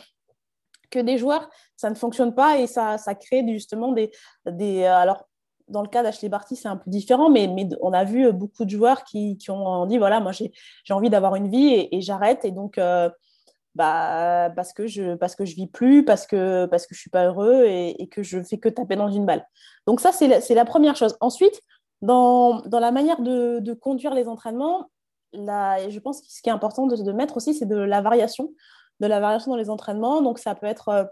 que 0.89 0.98
des 0.98 1.20
joueurs, 1.20 1.48
ça 1.77 1.91
ne 1.91 1.96
fonctionne 1.96 2.34
pas 2.34 2.58
et 2.58 2.65
ça, 2.65 2.98
crée 3.15 3.46
justement 3.48 3.91
des, 3.91 4.12
des. 4.48 4.86
Alors, 4.86 5.27
dans 5.67 5.84
le 5.84 5.88
cas 5.88 6.01
d'Ashley 6.01 6.27
Barty, 6.27 6.55
c'est 6.55 6.67
un 6.67 6.77
peu 6.77 6.89
différent, 6.89 7.29
mais, 7.29 7.48
on 7.81 7.93
a 7.93 8.03
vu 8.03 8.31
beaucoup 8.34 8.65
de 8.65 8.70
joueurs 8.72 9.03
qui, 9.03 9.38
qui 9.38 9.51
ont 9.51 9.86
dit 9.86 10.00
voilà, 10.00 10.20
moi 10.20 10.31
j'ai 10.31 10.93
envie 10.93 11.10
d'avoir 11.10 11.36
une 11.36 11.50
vie 11.50 11.88
et, 11.91 12.01
j'arrête. 12.01 12.46
Et 12.46 12.51
donc. 12.51 12.77
Euh, 12.77 13.10
bah, 13.74 14.51
parce 14.53 14.74
que 14.74 14.86
je 14.86 15.15
parce 15.15 15.39
vis 15.39 15.67
plus 15.67 16.03
parce 16.03 16.27
que 16.27 16.65
parce 16.65 16.86
que 16.86 16.93
je 16.93 17.00
suis 17.00 17.10
pas 17.10 17.27
heureux 17.27 17.63
et, 17.67 18.10
que 18.12 18.22
je 18.22 18.43
fais 18.43 18.58
que 18.58 18.67
taper 18.67 18.98
dans 18.98 19.10
une 19.10 19.25
balle 19.25 19.48
donc 19.88 20.01
ça 20.01 20.12
c'est 20.12 20.27
la, 20.27 20.65
première 20.65 20.98
chose 20.98 21.15
ensuite 21.22 21.62
dans, 22.01 22.60
dans 22.63 22.79
la 22.79 22.91
manière 22.91 23.22
de, 23.22 23.74
conduire 23.74 24.13
les 24.13 24.27
entraînements 24.27 24.89
je 25.34 26.00
pense 26.00 26.22
que 26.22 26.28
ce 26.30 26.42
qui 26.42 26.50
est 26.50 26.54
important 26.54 26.88
de, 26.88 27.12
mettre 27.12 27.38
aussi, 27.38 27.54
c'est 27.54 27.66
de 27.66 27.78
la 27.78 28.02
variation, 28.02 28.54
de 29.00 29.08
la 29.08 29.20
variation 29.20 29.52
dans 29.52 29.58
les 29.58 29.70
entraînements. 29.70 30.22
Donc, 30.22 30.40
ça 30.40 30.56
peut 30.56 30.68
être. 30.68 30.90
Euh, 30.90 31.04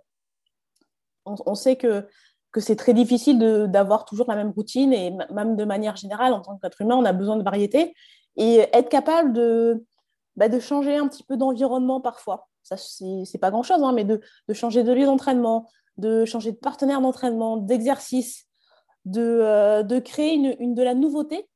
on, 1.25 1.55
sait 1.55 1.75
que, 1.75 2.07
que 2.51 2.59
c'est 2.59 2.75
très 2.75 2.93
difficile 2.93 3.37
d'avoir 3.69 4.05
toujours 4.05 4.27
la 4.29 4.35
même 4.35 4.49
routine 4.49 4.93
et 4.93 5.11
même 5.31 5.55
de 5.55 5.65
manière 5.65 5.95
générale, 5.95 6.33
en 6.33 6.41
tant 6.41 6.57
qu'être 6.57 6.81
humain, 6.81 6.95
on 6.95 7.05
a 7.05 7.13
besoin 7.13 7.37
de 7.37 7.43
variété 7.43 7.93
et 8.35 8.67
être 8.73 8.89
capable 8.89 9.33
de, 9.33 9.85
bah, 10.35 10.49
de 10.49 10.59
changer 10.59 10.95
un 10.95 11.07
petit 11.07 11.23
peu 11.23 11.37
d'environnement 11.37 12.01
parfois. 12.01 12.47
Ça, 12.63 12.77
c'est 12.77 13.37
pas 13.39 13.51
grand 13.51 13.63
chose, 13.63 13.83
hein, 13.83 13.91
mais 13.91 14.05
de, 14.05 14.21
de, 14.47 14.53
changer 14.53 14.83
de 14.83 14.91
lieu 14.91 15.05
d'entraînement, 15.05 15.69
de 15.97 16.25
changer 16.25 16.51
de 16.51 16.57
partenaire 16.57 17.01
d'entraînement, 17.01 17.57
d'exercice, 17.57 18.47
de, 19.05 19.21
euh, 19.21 19.83
de 19.83 19.99
créer 19.99 20.33
une, 20.33 20.55
une, 20.59 20.75
de 20.75 20.83
la 20.83 20.93
nouveauté. 20.93 21.49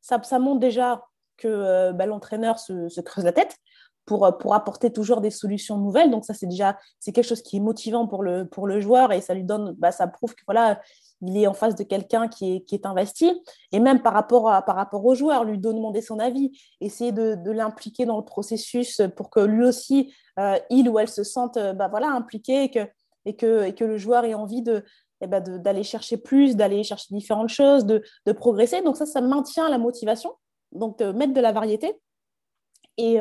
Ça, 0.00 0.22
ça 0.22 0.38
montre 0.38 0.60
déjà 0.60 1.04
que 1.36 1.48
euh, 1.48 1.92
bah, 1.92 2.06
l'entraîneur 2.06 2.58
se, 2.58 3.00
creuse 3.00 3.24
la 3.24 3.32
tête 3.32 3.56
pour, 4.04 4.26
euh, 4.26 4.32
pour 4.32 4.54
apporter 4.54 4.92
toujours 4.92 5.20
des 5.20 5.30
solutions 5.30 5.78
nouvelles. 5.78 6.10
Donc 6.10 6.24
ça, 6.24 6.34
c'est 6.34 6.46
déjà 6.46 6.78
c'est 7.00 7.12
quelque 7.12 7.26
chose 7.26 7.42
qui 7.42 7.56
est 7.56 7.60
motivant 7.60 8.06
pour 8.06 8.22
le, 8.22 8.46
pour 8.46 8.66
le 8.66 8.80
joueur 8.80 9.12
et 9.12 9.20
ça 9.20 9.34
lui 9.34 9.44
donne, 9.44 9.74
bah, 9.78 9.92
ça 9.92 10.06
prouve 10.06 10.34
que 10.34 10.42
voilà, 10.46 10.80
il 11.22 11.36
est 11.36 11.46
en 11.46 11.54
face 11.54 11.74
de 11.74 11.84
quelqu'un 11.84 12.28
qui 12.28 12.56
est, 12.56 12.60
qui 12.62 12.74
est 12.74 12.86
investi. 12.86 13.32
Et 13.72 13.80
même 13.80 14.02
par 14.02 14.12
rapport, 14.12 14.50
à, 14.50 14.62
par 14.62 14.76
rapport 14.76 15.04
au 15.04 15.14
joueur, 15.14 15.44
lui 15.44 15.58
demander 15.58 16.02
son 16.02 16.18
avis, 16.18 16.52
essayer 16.80 17.12
de, 17.12 17.34
de 17.34 17.50
l'impliquer 17.50 18.06
dans 18.06 18.18
le 18.18 18.24
processus 18.24 19.00
pour 19.16 19.30
que 19.30 19.40
lui 19.40 19.64
aussi, 19.64 20.14
euh, 20.38 20.58
il 20.70 20.88
ou 20.88 20.98
elle 20.98 21.08
se 21.08 21.24
sente 21.24 21.58
bah, 21.58 21.88
voilà, 21.88 22.08
impliqué 22.08 22.64
et 22.64 22.70
que, 22.70 22.86
et, 23.24 23.36
que, 23.36 23.64
et 23.64 23.74
que 23.74 23.84
le 23.84 23.96
joueur 23.96 24.24
ait 24.24 24.34
envie 24.34 24.62
de, 24.62 24.84
eh 25.20 25.26
ben 25.26 25.40
d'aller 25.40 25.82
chercher 25.84 26.18
plus, 26.18 26.56
d'aller 26.56 26.82
chercher 26.82 27.06
différentes 27.10 27.48
choses, 27.48 27.86
de, 27.86 28.02
de, 28.26 28.32
progresser. 28.32 28.82
Donc 28.82 28.96
ça, 28.96 29.06
ça 29.06 29.20
maintient 29.20 29.70
la 29.70 29.78
motivation 29.78 30.34
donc 30.74 31.00
mettre 31.00 31.32
de 31.32 31.40
la 31.40 31.52
variété. 31.52 32.00
Et, 32.96 33.18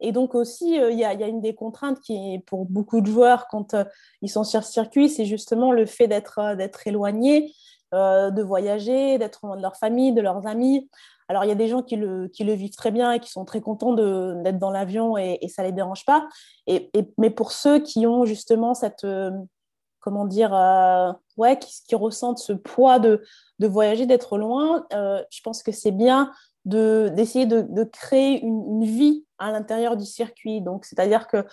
et 0.00 0.12
donc 0.12 0.34
aussi, 0.34 0.74
il 0.74 0.98
y, 0.98 1.04
a, 1.04 1.28
une 1.28 1.40
des 1.40 1.54
contraintes 1.54 2.00
qui 2.00 2.34
est 2.34 2.38
pour 2.46 2.64
beaucoup 2.66 3.00
de 3.00 3.06
joueurs 3.06 3.46
quand 3.48 3.76
ils 4.22 4.28
sont 4.28 4.42
sur 4.42 4.64
circuit, 4.64 5.08
c'est 5.08 5.24
justement 5.24 5.70
le 5.70 5.86
fait 5.86 6.08
d'être 6.08 6.56
d'être 6.56 6.86
éloigné, 6.86 7.52
de 7.92 8.42
voyager, 8.42 9.18
d'être 9.18 9.46
loin 9.46 9.56
de 9.56 9.62
leur 9.62 9.76
famille, 9.76 10.12
de 10.12 10.20
leurs 10.20 10.46
amis. 10.48 10.88
Alors, 11.28 11.44
il 11.44 11.48
y 11.48 11.52
a 11.52 11.56
des 11.56 11.68
gens 11.68 11.82
qui 11.82 11.96
le, 11.96 12.28
qui 12.28 12.44
le 12.44 12.52
vivent 12.52 12.76
très 12.76 12.90
bien 12.90 13.12
et 13.12 13.20
qui 13.20 13.30
sont 13.30 13.44
très 13.44 13.60
contents 13.60 13.94
d'être 13.94 14.58
dans 14.58 14.70
l'avion 14.70 15.16
et, 15.16 15.40
ça 15.48 15.62
ne 15.62 15.68
les 15.68 15.72
dérange 15.72 16.04
pas. 16.04 16.28
Et, 16.66 16.90
mais 17.18 17.30
pour 17.30 17.52
ceux 17.52 17.80
qui 17.80 18.06
ont 18.06 18.24
justement 18.24 18.74
cette, 18.74 19.04
euh, 19.04 19.30
comment 20.00 20.26
dire, 20.26 20.54
euh, 20.54 21.12
ouais, 21.36 21.58
qui, 21.58 21.94
ressentent 21.94 22.38
ce 22.38 22.52
poids 22.52 22.98
de, 22.98 23.22
de 23.58 23.66
voyager, 23.66 24.06
d'être 24.06 24.36
loin, 24.36 24.86
euh, 24.92 25.22
je 25.30 25.40
pense 25.42 25.62
que 25.62 25.72
c'est 25.72 25.92
bien 25.92 26.30
d'essayer 26.64 27.46
de, 27.46 27.62
de, 27.62 27.84
créer 27.84 28.42
une, 28.42 28.84
vie 28.84 29.24
à 29.38 29.50
l'intérieur 29.50 29.96
du 29.96 30.06
circuit. 30.06 30.60
Donc, 30.60 30.84
c'est-à-dire 30.84 31.26
que 31.26 31.44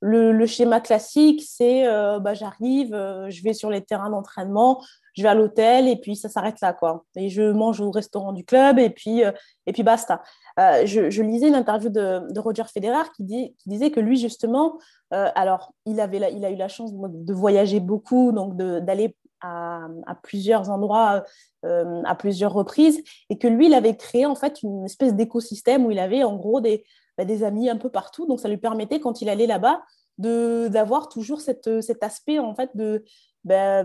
le, 0.00 0.46
schéma 0.46 0.80
classique, 0.80 1.42
c'est 1.46 1.84
bah, 2.20 2.34
j'arrive, 2.34 2.90
je 3.28 3.42
vais 3.42 3.54
sur 3.54 3.70
les 3.70 3.82
terrains 3.82 4.10
d'entraînement, 4.10 4.82
je 5.14 5.22
vais 5.22 5.28
à 5.28 5.34
l'hôtel 5.34 5.88
et 5.88 5.96
puis 5.96 6.16
ça 6.16 6.28
s'arrête 6.28 6.60
là. 6.60 6.72
quoi. 6.74 7.04
Et 7.16 7.30
je 7.30 7.42
mange 7.52 7.80
au 7.80 7.90
restaurant 7.90 8.32
du 8.32 8.44
club 8.44 8.78
et 8.78 8.90
puis, 8.90 9.22
et 9.66 9.72
puis 9.72 9.82
basta. 9.82 10.22
je, 10.58 11.22
lisais 11.22 11.48
une 11.48 11.54
interview 11.54 11.88
de, 11.88 12.38
Roger 12.38 12.64
Federer 12.64 13.08
qui, 13.16 13.54
disait 13.66 13.90
que 13.90 14.00
lui, 14.00 14.18
justement, 14.18 14.78
alors 15.10 15.72
il, 15.86 16.00
avait 16.00 16.32
il 16.34 16.44
a 16.44 16.50
eu 16.50 16.56
la 16.56 16.68
chance 16.68 16.92
de, 16.92 17.32
voyager 17.32 17.80
beaucoup, 17.80 18.32
donc 18.32 18.56
d'aller 18.56 19.16
à, 19.44 20.14
plusieurs 20.22 20.70
endroits, 20.70 21.24
à 21.62 22.14
plusieurs 22.14 22.52
reprises, 22.52 23.02
et 23.30 23.38
que 23.38 23.48
lui, 23.48 23.66
il 23.66 23.74
avait 23.74 23.96
créé 23.96 24.26
en 24.26 24.34
fait 24.34 24.62
une 24.62 24.84
espèce 24.84 25.14
d'écosystème 25.14 25.86
où 25.86 25.90
il 25.90 25.98
avait 25.98 26.24
en 26.24 26.36
gros 26.36 26.60
des, 26.60 26.84
bah, 27.18 27.24
amis 27.44 27.68
un 27.70 27.76
peu 27.76 27.90
partout. 27.90 28.26
Donc, 28.26 28.40
ça 28.40 28.48
lui 28.48 28.58
permettait, 28.58 29.00
quand 29.00 29.22
il 29.22 29.28
allait 29.28 29.46
là-bas, 29.46 29.82
d'avoir 30.18 31.08
toujours 31.08 31.40
cet 31.40 31.66
aspect 32.02 32.38
en 32.38 32.54
fait 32.54 32.70
de, 32.74 33.04
bah, 33.44 33.84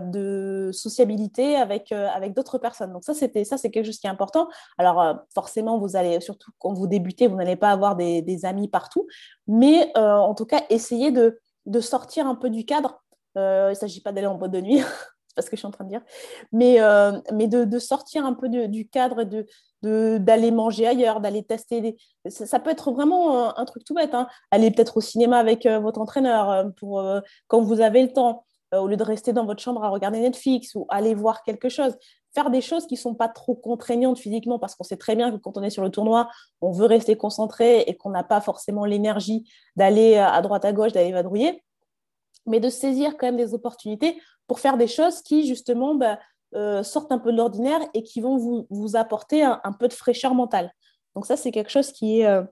sociabilité 0.72 1.56
avec, 1.56 1.92
euh, 1.92 2.08
avec 2.08 2.32
d'autres 2.32 2.56
personnes. 2.56 2.92
Donc 2.92 3.04
ça, 3.04 3.12
c'était 3.12 3.44
ça, 3.44 3.58
c'est 3.58 3.70
quelque 3.70 3.84
chose 3.84 3.98
qui 3.98 4.06
est 4.06 4.10
important. 4.10 4.48
Alors 4.78 5.00
euh, 5.00 5.14
forcément, 5.34 5.78
vous 5.78 5.96
allez, 5.96 6.20
surtout 6.20 6.50
quand 6.58 6.72
vous 6.72 6.86
débutez, 6.86 7.26
vous 7.26 7.36
n'allez 7.36 7.56
pas 7.56 7.70
avoir 7.70 7.94
des, 7.94 8.44
amis 8.44 8.68
partout, 8.68 9.06
mais 9.46 9.92
euh, 9.98 10.14
en 10.14 10.34
tout 10.34 10.46
cas, 10.46 10.62
essayez 10.70 11.10
de, 11.12 11.38
de, 11.66 11.80
sortir 11.80 12.26
un 12.26 12.36
peu 12.36 12.48
du 12.48 12.64
cadre. 12.64 13.02
il 13.36 13.40
ne 13.40 13.74
s'agit 13.74 14.00
pas 14.00 14.12
d'aller 14.12 14.26
en 14.26 14.36
boîte 14.36 14.52
de 14.52 14.62
nuit, 14.62 14.80
ce 15.42 15.50
que 15.50 15.56
je 15.56 15.60
suis 15.60 15.66
en 15.66 15.70
train 15.70 15.84
de 15.84 15.90
dire, 15.90 16.02
mais, 16.52 16.78
mais 17.32 17.46
de, 17.48 17.64
de, 17.64 17.78
sortir 17.78 18.24
un 18.24 18.34
peu 18.34 18.48
du 18.48 18.88
cadre 18.88 19.24
de, 19.24 19.46
d'aller 19.82 20.50
manger 20.50 20.86
ailleurs, 20.86 21.20
d'aller 21.20 21.42
tester. 21.42 21.80
Des... 21.80 21.96
Ça, 22.28 22.58
peut 22.60 22.70
être 22.70 22.92
vraiment 22.92 23.56
un, 23.56 23.64
truc 23.64 23.84
tout 23.84 23.94
bête. 23.94 24.14
Hein. 24.14 24.28
Aller 24.50 24.70
peut-être 24.70 24.96
au 24.98 25.00
cinéma 25.00 25.38
avec 25.38 25.66
euh, 25.66 25.78
votre 25.78 26.00
entraîneur 26.00 26.50
euh, 26.50 26.64
pour, 26.76 27.00
euh, 27.00 27.20
quand 27.48 27.62
vous 27.62 27.80
avez 27.80 28.02
le 28.02 28.12
temps, 28.12 28.44
au 28.72 28.86
lieu 28.86 28.96
de 28.96 29.02
rester 29.02 29.32
dans 29.32 29.46
votre 29.46 29.60
chambre 29.60 29.82
à 29.82 29.88
regarder 29.88 30.20
Netflix 30.20 30.76
ou 30.76 30.86
aller 30.90 31.12
voir 31.12 31.42
quelque 31.42 31.68
chose. 31.68 31.96
Faire 32.32 32.50
des 32.50 32.60
choses 32.60 32.86
qui 32.86 32.94
ne 32.94 33.00
sont 33.00 33.16
pas 33.16 33.26
trop 33.26 33.56
contraignantes 33.56 34.20
physiquement 34.20 34.60
parce 34.60 34.76
qu'on 34.76 34.84
sait 34.84 34.96
très 34.96 35.16
bien 35.16 35.32
que 35.32 35.38
quand 35.38 35.58
on 35.58 35.62
est 35.64 35.70
sur 35.70 35.82
le 35.82 35.90
tournoi, 35.90 36.28
on 36.60 36.70
veut 36.70 36.86
rester 36.86 37.16
concentré 37.16 37.80
et 37.80 37.96
qu'on 37.96 38.10
n'a 38.10 38.22
pas 38.22 38.40
forcément 38.40 38.84
l'énergie 38.84 39.50
d'aller 39.74 40.18
à 40.18 40.40
droite 40.40 40.64
à 40.64 40.72
gauche, 40.72 40.92
d'aller 40.92 41.10
vadrouiller 41.10 41.64
mais 42.46 42.60
de 42.60 42.68
saisir 42.68 43.16
quand 43.18 43.26
même 43.26 43.36
des 43.36 43.54
opportunités 43.54 44.18
pour 44.50 44.58
faire 44.58 44.76
des 44.76 44.88
choses 44.88 45.22
qui, 45.22 45.46
justement, 45.46 45.94
bah, 45.94 46.18
euh, 46.56 46.82
sortent 46.82 47.12
un 47.12 47.20
peu 47.20 47.30
de 47.30 47.36
l'ordinaire 47.36 47.78
et 47.94 48.02
qui 48.02 48.20
vont 48.20 48.36
vous, 48.36 48.66
vous 48.68 48.96
apporter 48.96 49.44
un, 49.44 49.72
peu 49.78 49.86
de 49.86 49.92
fraîcheur 49.92 50.34
mentale. 50.34 50.74
Donc 51.14 51.24
ça, 51.24 51.36
c'est 51.36 51.52
quelque 51.52 51.70
chose 51.70 51.92
qui 51.92 52.18
est, 52.18 52.26
euh, 52.26 52.42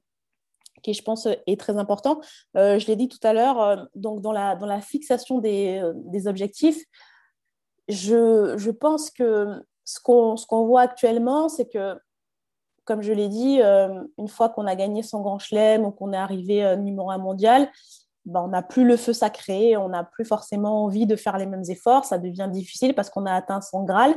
qui, 0.85 0.95
je 0.95 1.02
pense, 1.02 1.26
est 1.26 1.59
très 1.59 1.76
important. 1.76 2.21
Euh, 2.57 2.78
je 2.78 2.87
l'ai 2.87 2.95
dit 2.95 3.09
tout 3.09 3.19
à 3.25 3.33
l'heure, 3.33 3.88
donc 3.97 4.21
dans 4.21 4.31
la, 4.31 4.55
dans 4.55 4.67
la 4.67 4.81
fixation 4.81 5.40
des, 5.40 5.83
des 6.05 6.29
objectifs, 6.29 6.85
je, 7.88 8.55
je, 8.57 8.70
pense 8.70 9.11
que 9.11 9.61
ce 9.83 9.99
qu'on 9.99 10.37
qu'on 10.37 10.66
voit 10.66 10.83
actuellement, 10.83 11.49
c'est 11.49 11.68
que, 11.68 11.99
comme 12.85 13.03
je 13.03 13.12
l'ai 13.12 13.29
dit, 13.29 13.61
une 13.61 14.29
fois 14.29 14.51
qu'on 14.51 14.68
a 14.68 14.77
gagné 14.77 15.03
son 15.03 15.20
grand 15.20 15.40
chelem 15.40 15.85
ou 15.85 15.90
qu'on 15.90 16.12
est 16.12 16.16
arrivé 16.16 16.77
numéro 16.77 17.11
un 17.11 17.18
mondial, 17.18 17.68
ben, 18.29 18.43
on 18.43 18.49
n'a 18.49 18.62
plus 18.62 18.85
le 18.85 18.99
feu 18.99 19.14
sacré, 19.14 19.77
on 19.79 19.88
n'a 19.88 20.05
plus 20.05 20.27
forcément 20.27 20.85
envie 20.85 21.07
de 21.07 21.17
faire 21.17 21.38
les 21.38 21.47
mêmes 21.47 21.64
efforts, 21.69 22.05
ça 22.05 22.19
devient 22.19 22.49
difficile 22.51 22.95
parce 22.95 23.09
qu'on 23.09 23.25
a 23.25 23.33
atteint 23.33 23.62
son 23.62 23.85
Graal. 23.85 24.14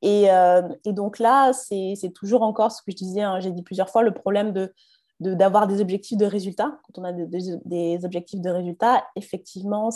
Et, 0.00 0.30
euh, 0.30 0.62
donc 0.86 1.18
là, 1.18 1.52
c'est 1.52 2.12
toujours 2.14 2.42
encore 2.42 2.70
ce 2.70 2.82
que 2.82 2.92
je 2.92 2.96
disais, 2.96 3.22
hein, 3.22 3.40
j'ai 3.40 3.50
dit 3.50 3.62
plusieurs 3.62 3.90
fois, 3.90 4.02
le 4.02 4.14
problème 4.14 4.52
de 4.52 4.72
d'avoir 5.20 5.66
des 5.66 5.80
objectifs 5.80 6.16
de 6.16 6.26
résultats. 6.26 6.78
Quand 6.84 7.00
on 7.00 7.04
a 7.04 7.10
des, 7.12 8.04
objectifs 8.04 8.40
de 8.40 8.50
résultats, 8.50 9.04
effectivement, 9.16 9.90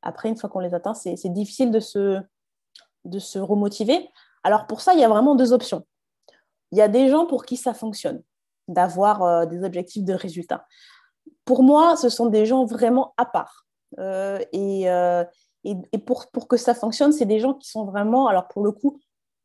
après, 0.00 0.28
une 0.28 0.36
fois 0.36 0.48
qu'on 0.48 0.60
les 0.60 0.74
atteint, 0.74 0.94
c'est 0.94 1.32
difficile 1.32 1.72
de 1.72 1.80
se, 1.80 2.20
de 3.04 3.18
se 3.18 3.40
remotiver. 3.40 4.08
Alors 4.44 4.68
pour 4.68 4.80
ça, 4.80 4.94
il 4.94 5.00
y 5.00 5.02
a 5.02 5.08
vraiment 5.08 5.34
deux 5.34 5.52
options. 5.52 5.84
Il 6.70 6.78
y 6.78 6.82
a 6.82 6.86
des 6.86 7.08
gens 7.08 7.26
pour 7.26 7.46
qui 7.46 7.56
ça 7.56 7.74
fonctionne, 7.74 8.22
d'avoir 8.68 9.24
euh, 9.24 9.44
des 9.44 9.64
objectifs 9.64 10.04
de 10.04 10.12
résultats 10.12 10.64
pour 11.48 11.62
moi, 11.62 11.96
ce 11.96 12.10
sont 12.10 12.26
des 12.26 12.44
gens 12.44 12.66
vraiment 12.66 13.14
à 13.16 13.24
part. 13.24 13.64
Euh, 13.98 14.38
euh, 14.54 15.24
et, 15.64 15.98
pour, 15.98 16.30
pour, 16.30 16.46
que 16.46 16.58
ça 16.58 16.74
fonctionne, 16.74 17.10
c'est 17.10 17.24
des 17.24 17.40
gens 17.40 17.54
qui 17.54 17.70
sont 17.70 17.86
vraiment, 17.86 18.26
alors 18.26 18.48
pour 18.48 18.62
le 18.62 18.70
coup, 18.70 19.00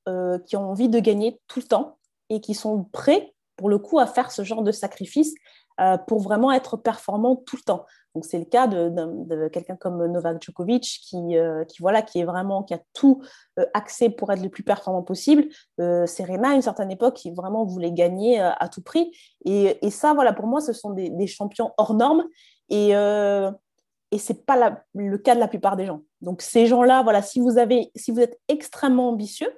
euh, 0.09 0.37
qui 0.39 0.57
ont 0.57 0.69
envie 0.69 0.89
de 0.89 0.99
gagner 0.99 1.39
tout 1.47 1.61
le 1.61 1.65
temps 1.65 1.97
et 2.29 2.41
qui 2.41 2.55
sont 2.55 2.83
prêts, 2.91 3.33
pour 3.55 3.69
le 3.69 3.77
coup, 3.77 3.99
à 3.99 4.05
faire 4.05 4.31
ce 4.33 4.43
genre 4.43 4.63
de 4.63 4.73
sacrifice 4.73 5.33
euh, 5.79 5.97
pour 5.97 6.21
vraiment 6.21 6.51
être 6.51 6.77
performant 6.77 7.35
tout 7.35 7.55
le 7.55 7.63
temps. 7.63 7.85
Donc 8.13 8.25
c'est 8.25 8.37
le 8.37 8.45
cas 8.45 8.67
de, 8.67 9.47
quelqu'un 9.47 9.75
comme 9.75 10.05
Novak 10.05 10.39
Djokovic 10.39 10.83
qui, 10.83 11.35
euh, 11.35 11.65
qui, 11.65 11.81
voilà, 11.81 12.03
qui 12.03 12.19
est 12.19 12.25
vraiment 12.25 12.61
qui 12.61 12.75
a 12.75 12.79
tout 12.93 13.23
euh, 13.57 13.65
accès 13.73 14.11
pour 14.11 14.31
être 14.31 14.43
le 14.43 14.49
plus 14.49 14.61
performant 14.61 15.01
possible. 15.01 15.45
Serena 15.79 16.49
à 16.49 16.53
une 16.53 16.61
certaine 16.61 16.91
époque 16.91 17.15
qui 17.15 17.31
vraiment 17.31 17.65
voulait 17.65 17.91
gagner 17.91 18.39
à 18.39 18.69
tout 18.69 18.83
prix. 18.83 19.11
Et, 19.45 19.79
ça 19.89 20.13
voilà 20.13 20.33
pour 20.33 20.45
moi 20.45 20.61
ce 20.61 20.73
sont 20.73 20.91
des, 20.91 21.27
champions 21.27 21.71
hors 21.77 21.95
normes 21.95 22.23
et 22.69 22.91
et 22.91 24.17
c'est 24.19 24.45
pas 24.45 24.77
le 24.93 25.17
cas 25.17 25.33
de 25.33 25.39
la 25.39 25.47
plupart 25.47 25.75
des 25.75 25.87
gens. 25.87 26.01
Donc 26.21 26.43
ces 26.43 26.67
gens-là 26.67 27.01
voilà 27.01 27.23
si 27.23 27.39
vous 27.39 27.57
avez 27.57 27.91
si 27.95 28.11
vous 28.11 28.19
êtes 28.19 28.39
extrêmement 28.47 29.09
ambitieux 29.09 29.51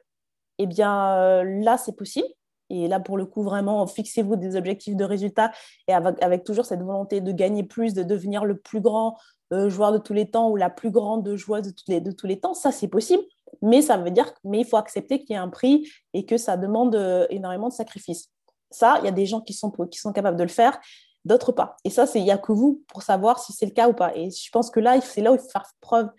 eh 0.60 0.66
bien 0.66 1.44
là 1.44 1.78
c'est 1.78 1.96
possible 1.96 2.28
et 2.70 2.88
là, 2.88 3.00
pour 3.00 3.18
le 3.18 3.26
coup, 3.26 3.44
vraiment, 3.44 3.86
fixez-vous 3.86 4.36
des 4.36 4.56
objectifs 4.56 4.96
de 4.96 5.04
résultats 5.04 5.52
et 5.88 5.94
avec, 5.94 6.44
toujours 6.44 6.66
cette 6.66 6.82
volonté 6.82 7.22
de 7.22 7.32
gagner 7.32 7.64
plus, 7.64 7.94
de 7.94 8.04
devenir 8.04 8.46
le 8.46 8.58
plus 8.58 8.82
grand 8.82 9.18
euh, 9.54 9.70
joueur 9.70 9.92
de 9.92 9.98
tous 9.98 10.14
les 10.14 10.30
temps 10.30 10.50
ou 10.50 10.56
la 10.56 10.70
plus 10.70 10.90
grande 10.90 11.36
joueuse 11.36 11.62
de, 11.88 12.12
tous 12.12 12.28
les, 12.28 12.40
temps. 12.40 12.54
Ça, 12.54 12.72
c'est 12.72 12.88
possible, 12.88 13.24
mais 13.62 13.82
ça 13.82 13.98
veut 13.98 14.12
dire 14.12 14.34
mais 14.44 14.62
il 14.62 14.66
faut 14.66 14.78
accepter 14.78 15.20
qu'il 15.20 15.36
y 15.36 15.38
a 15.38 15.42
un 15.42 15.50
prix 15.50 15.88
et 16.14 16.26
que 16.26 16.38
ça 16.38 16.58
demande 16.58 16.96
euh, 16.96 17.28
énormément 17.30 17.70
de 17.70 17.74
sacrifices. 17.74 18.32
Ça, 18.72 18.98
il 19.00 19.06
y 19.06 19.08
a 19.08 19.12
des 19.12 19.26
gens 19.26 19.42
qui 19.42 19.54
sont, 19.54 19.72
qui 19.72 20.00
sont 20.00 20.12
capables 20.12 20.38
de 20.38 20.44
le 20.44 20.50
faire, 20.50 20.80
d'autres 21.24 21.52
pas. 21.52 21.78
Et 21.84 21.90
ça, 21.92 22.06
il 22.16 22.24
n'y 22.24 22.32
a 22.32 22.38
que 22.38 22.52
vous 22.52 22.84
pour 22.88 23.04
savoir 23.04 23.40
si 23.40 23.54
c'est 23.54 23.66
le 23.68 23.72
cas 23.72 23.88
ou 23.88 23.94
pas. 23.94 24.16
Et 24.16 24.32
je 24.32 24.50
pense 24.52 24.72
que 24.72 24.80
là, 24.80 25.00
c'est 25.02 25.22
là 25.22 25.32
où 25.32 25.36
il 25.36 25.40
faut 25.40 25.50
faire 25.50 25.68
preuve 25.82 26.10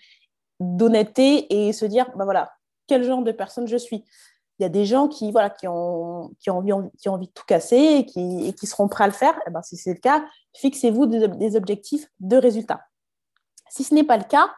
d'honnêteté 0.60 1.52
et 1.52 1.72
se 1.72 1.84
dire, 1.84 2.10
ben 2.16 2.24
voilà, 2.24 2.52
quel 2.86 3.02
genre 3.02 3.22
de 3.22 3.32
personne 3.32 3.66
je 3.66 3.76
suis 3.76 4.04
il 4.58 4.62
y 4.62 4.66
a 4.66 4.68
des 4.68 4.86
gens 4.86 5.08
qui, 5.08 5.32
voilà, 5.32 5.50
qui, 5.50 5.68
ont, 5.68 6.30
qui, 6.40 6.50
ont, 6.50 6.58
envie, 6.58 6.72
qui 6.98 7.08
ont 7.08 7.14
envie 7.14 7.26
de 7.26 7.32
tout 7.32 7.44
casser 7.46 7.76
et 7.76 8.06
qui, 8.06 8.54
qui 8.54 8.66
seront 8.66 8.88
prêts 8.88 9.04
à 9.04 9.08
le 9.08 9.12
faire. 9.12 9.38
Eh 9.46 9.50
ben, 9.50 9.62
si 9.62 9.76
c'est 9.76 9.92
le 9.92 10.00
cas, 10.00 10.24
fixez-vous 10.54 11.06
des, 11.06 11.56
objectifs 11.56 12.06
de 12.20 12.36
résultats. 12.36 12.80
Si 13.68 13.84
ce 13.84 13.94
n'est 13.94 14.04
pas 14.04 14.16
le 14.16 14.24
cas, 14.24 14.50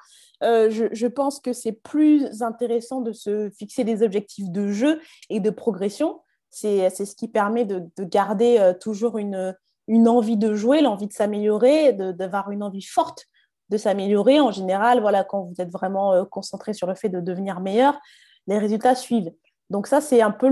euh, 0.44 0.70
je, 0.70 0.84
je, 0.92 1.06
pense 1.08 1.40
que 1.40 1.52
c'est 1.52 1.72
plus 1.72 2.42
intéressant 2.42 3.00
de 3.00 3.12
se 3.12 3.50
fixer 3.50 3.82
des 3.82 4.04
objectifs 4.04 4.48
de 4.50 4.68
jeu 4.68 5.00
et 5.30 5.40
de 5.40 5.50
progression. 5.50 6.20
C'est 6.50 6.88
ce 6.90 7.16
qui 7.16 7.26
permet 7.26 7.64
de, 7.64 7.82
de 7.96 8.04
garder 8.04 8.58
euh, 8.58 8.72
toujours 8.72 9.18
une, 9.18 9.56
une 9.88 10.06
envie 10.06 10.36
de 10.36 10.54
jouer, 10.54 10.80
l'envie 10.80 11.08
de 11.08 11.12
s'améliorer, 11.12 11.92
d'avoir 11.92 12.50
une 12.50 12.62
envie 12.62 12.82
forte 12.82 13.26
de 13.70 13.76
s'améliorer. 13.76 14.38
En 14.38 14.52
général, 14.52 15.00
voilà, 15.00 15.24
quand 15.24 15.42
vous 15.42 15.54
êtes 15.58 15.70
vraiment 15.70 16.12
euh, 16.12 16.24
concentré 16.24 16.72
sur 16.72 16.86
le 16.86 16.94
fait 16.94 17.08
de 17.08 17.20
devenir 17.20 17.60
meilleur, 17.60 17.98
les 18.46 18.58
résultats 18.58 18.94
suivent. 18.94 19.32
Donc 19.70 19.86
ça, 19.86 20.00
c'est 20.00 20.22
un 20.22 20.30
peu 20.30 20.48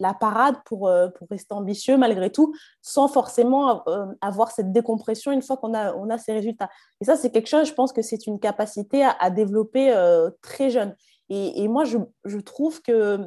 la 0.00 0.14
parade 0.14 0.56
pour, 0.64 0.88
euh, 0.88 1.08
pour 1.08 1.28
rester 1.28 1.54
ambitieux 1.54 1.96
malgré 1.96 2.30
tout, 2.30 2.54
sans 2.80 3.08
forcément 3.08 3.86
euh, 3.88 4.06
avoir 4.20 4.50
cette 4.50 4.72
décompression 4.72 5.32
une 5.32 5.42
fois 5.42 5.56
qu'on 5.56 5.74
a, 5.74 5.94
on 5.94 6.08
a 6.08 6.18
ces 6.18 6.32
résultats. 6.32 6.70
Et 7.00 7.04
ça, 7.04 7.16
c'est 7.16 7.30
quelque 7.30 7.48
chose, 7.48 7.68
je 7.68 7.74
pense 7.74 7.92
que 7.92 8.02
c'est 8.02 8.26
une 8.26 8.40
capacité 8.40 9.04
à, 9.04 9.30
développer 9.30 9.92
euh, 9.92 10.30
très 10.42 10.70
jeune. 10.70 10.94
Et, 11.28 11.66
moi, 11.66 11.84
je, 11.84 11.98
je, 12.24 12.38
trouve 12.38 12.80
que 12.82 13.18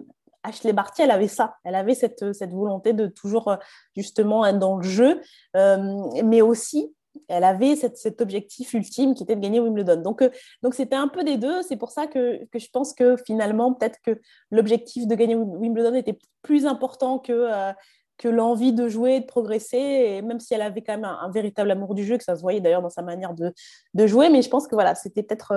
Ashley 0.44 0.72
Barty, 0.72 1.02
elle 1.02 1.12
avait 1.12 1.28
ça. 1.28 1.56
Elle 1.66 1.76
avait 1.76 1.96
cette, 1.96 2.32
cette 2.32 2.52
volonté 2.52 2.94
de 2.94 3.08
toujours 3.08 3.58
justement 3.94 4.46
être 4.46 4.58
dans 4.58 4.78
le 4.78 4.84
jeu, 4.84 5.20
mais 5.54 6.42
aussi 6.42 6.96
elle 7.28 7.44
avait 7.44 7.76
cet 7.76 8.22
objectif 8.22 8.74
ultime 8.74 9.14
qui 9.14 9.24
était 9.24 9.36
de 9.36 9.42
gagner 9.42 9.60
Wimbledon. 9.60 10.02
Donc, 10.02 10.22
euh, 10.22 10.30
donc 10.64 10.74
c'était 10.74 10.96
un 10.96 11.08
peu 11.08 11.24
des 11.24 11.38
deux. 11.38 11.62
C'est 11.62 11.78
pour 11.78 11.92
ça 11.92 12.08
que, 12.08 12.46
que, 12.46 12.60
je 12.60 12.70
pense 12.72 12.94
que 12.94 13.16
finalement, 13.26 13.74
peut-être 13.74 14.00
que 14.04 14.20
l'objectif 14.52 15.08
de 15.08 15.16
gagner 15.16 15.36
Wimbledon 15.36 15.94
était 15.96 16.18
plus 16.42 16.66
important 16.66 17.20
que, 17.20 17.34
euh, 17.34 17.74
que 18.18 18.28
l'envie 18.28 18.74
de 18.74 18.88
jouer, 18.88 19.22
de 19.22 19.26
progresser, 19.26 19.78
et 19.78 20.22
même 20.22 20.40
si 20.40 20.54
elle 20.54 20.62
avait 20.62 20.82
quand 20.82 20.94
même 20.94 21.06
un, 21.06 21.30
véritable 21.32 21.72
amour 21.72 21.96
du 21.96 22.06
jeu, 22.06 22.18
que 22.18 22.24
ça 22.24 22.36
se 22.36 22.42
voyait 22.42 22.62
d'ailleurs 22.62 22.82
dans 22.82 22.90
sa 22.90 23.02
manière 23.02 23.34
de, 23.34 23.54
de, 23.94 24.08
jouer, 24.08 24.30
mais 24.30 24.42
je 24.42 24.50
pense 24.50 24.68
que 24.68 24.76
voilà, 24.76 24.96
c'était 24.96 25.24
peut-être 25.24 25.52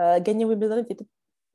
euh, 0.00 0.20
gagner 0.20 0.44
Wimbledon 0.44 0.78
était 0.78 0.96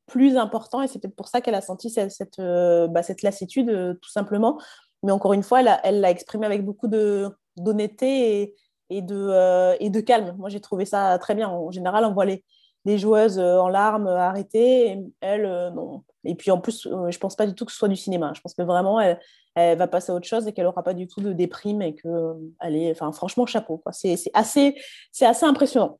plus 0.07 0.37
important 0.37 0.83
et 0.83 0.87
c'est 0.87 0.99
peut-être 0.99 1.15
pour 1.15 1.27
ça 1.27 1.41
qu'elle 1.41 1.55
a 1.55 1.61
senti 1.61 1.89
cette, 1.89 2.11
cette, 2.11 2.37
bah, 2.37 3.01
lassitude 3.23 3.97
tout 4.01 4.09
simplement. 4.11 4.59
Mais 5.05 5.11
encore 5.11 5.33
une 5.33 5.43
fois, 5.43 5.61
elle 5.83 5.99
l'a 5.99 6.09
exprimé 6.09 6.45
avec 6.45 6.65
beaucoup 6.65 6.87
d'honnêteté 6.87 8.41
et, 8.41 8.55
et, 8.89 9.01
de, 9.01 9.75
et 9.79 9.89
de 9.89 9.99
calme. 9.99 10.35
Moi, 10.37 10.49
j'ai 10.49 10.59
trouvé 10.59 10.85
ça 10.85 11.17
très 11.19 11.35
bien. 11.35 11.49
En 11.49 11.71
général, 11.71 12.05
on 12.05 12.13
voit 12.13 12.25
les, 12.25 12.43
les 12.85 12.97
joueuses 12.97 13.39
en 13.39 13.67
larmes 13.67 14.07
arrêtées, 14.07 14.91
et 14.91 15.37
non. 15.73 16.03
Et 16.23 16.35
puis 16.35 16.51
en 16.51 16.59
plus, 16.59 16.87
je 17.09 17.17
pense 17.17 17.35
pas 17.35 17.45
du 17.45 17.53
tout 17.53 17.65
que 17.65 17.71
ce 17.71 17.77
soit 17.77 17.87
du 17.87 17.95
cinéma. 17.95 18.31
Je 18.35 18.41
pense 18.41 18.53
que 18.53 18.63
vraiment, 18.63 18.99
elle, 18.99 19.19
elle 19.55 19.77
va 19.77 19.87
passer 19.87 20.11
à 20.11 20.15
autre 20.15 20.27
chose 20.27 20.47
et 20.47 20.53
qu'elle 20.53 20.65
n'aura 20.65 20.83
pas 20.83 20.93
du 20.93 21.07
tout 21.07 21.21
de 21.21 21.33
déprime 21.33 21.81
et 21.81 21.95
que 21.95 22.35
elle 22.59 22.75
est, 22.75 22.91
enfin, 22.91 23.11
franchement, 23.11 23.45
chapeau. 23.45 23.81
C'est 23.91 24.15
assez, 24.33 24.75
assez 25.21 25.45
impressionnant. 25.45 25.99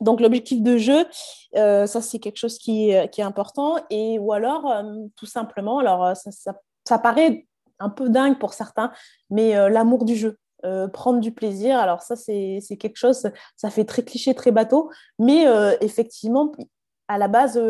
Donc 0.00 0.20
l'objectif 0.20 0.60
de 0.62 0.78
jeu, 0.78 1.06
euh, 1.54 1.86
ça 1.86 2.00
c'est 2.00 2.18
quelque 2.18 2.38
chose 2.38 2.58
qui, 2.58 2.92
qui, 3.12 3.20
est 3.20 3.24
important. 3.24 3.76
Et 3.88 4.18
ou 4.18 4.32
alors, 4.32 4.68
euh, 4.68 4.82
tout 5.16 5.26
simplement, 5.26 5.78
alors 5.78 6.04
euh, 6.04 6.14
ça, 6.14 6.52
ça, 6.84 6.98
paraît 6.98 7.46
un 7.78 7.88
peu 7.88 8.08
dingue 8.08 8.38
pour 8.38 8.52
certains, 8.52 8.92
mais 9.30 9.54
l'amour 9.70 10.04
du 10.04 10.16
jeu. 10.16 10.38
Prendre 10.92 11.20
du 11.20 11.32
plaisir, 11.32 11.78
alors 11.78 12.02
ça 12.02 12.16
c'est 12.16 12.60
quelque 12.78 12.96
chose, 12.96 13.30
ça 13.56 13.70
fait 13.70 13.84
très 13.84 14.02
cliché, 14.02 14.34
très 14.34 14.52
bateau, 14.52 14.90
mais 15.18 15.44
effectivement, 15.80 16.52
à 17.08 17.18
la 17.18 17.28
base, 17.28 17.60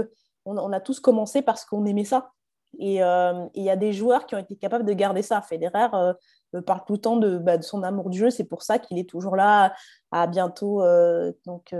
on, 0.44 0.58
on, 0.58 0.72
a 0.72 0.80
tous 0.80 1.00
commencé 1.00 1.42
parce 1.42 1.64
qu'on 1.64 1.84
aimait 1.86 2.04
ça. 2.04 2.32
Euh, 2.80 3.44
et 3.54 3.60
il 3.60 3.64
y 3.64 3.70
a 3.70 3.76
des 3.76 3.92
joueurs 3.92 4.26
qui 4.26 4.34
ont 4.34 4.38
été 4.38 4.56
capables 4.56 4.84
de 4.84 4.92
garder 4.92 5.22
ça. 5.22 5.42
Federer 5.42 5.88
euh, 5.94 6.62
parle 6.62 6.80
tout 6.86 6.94
le 6.94 6.98
temps 6.98 7.16
de, 7.16 7.38
bah, 7.38 7.58
de, 7.58 7.62
son 7.62 7.82
amour 7.82 8.10
du 8.10 8.18
jeu. 8.18 8.30
C'est 8.30 8.44
pour 8.44 8.62
ça 8.62 8.78
qu'il 8.78 8.98
est 8.98 9.08
toujours 9.08 9.36
là 9.36 9.74
à 10.10 10.26
bientôt 10.26 10.82
euh, 10.82 11.32
donc, 11.46 11.74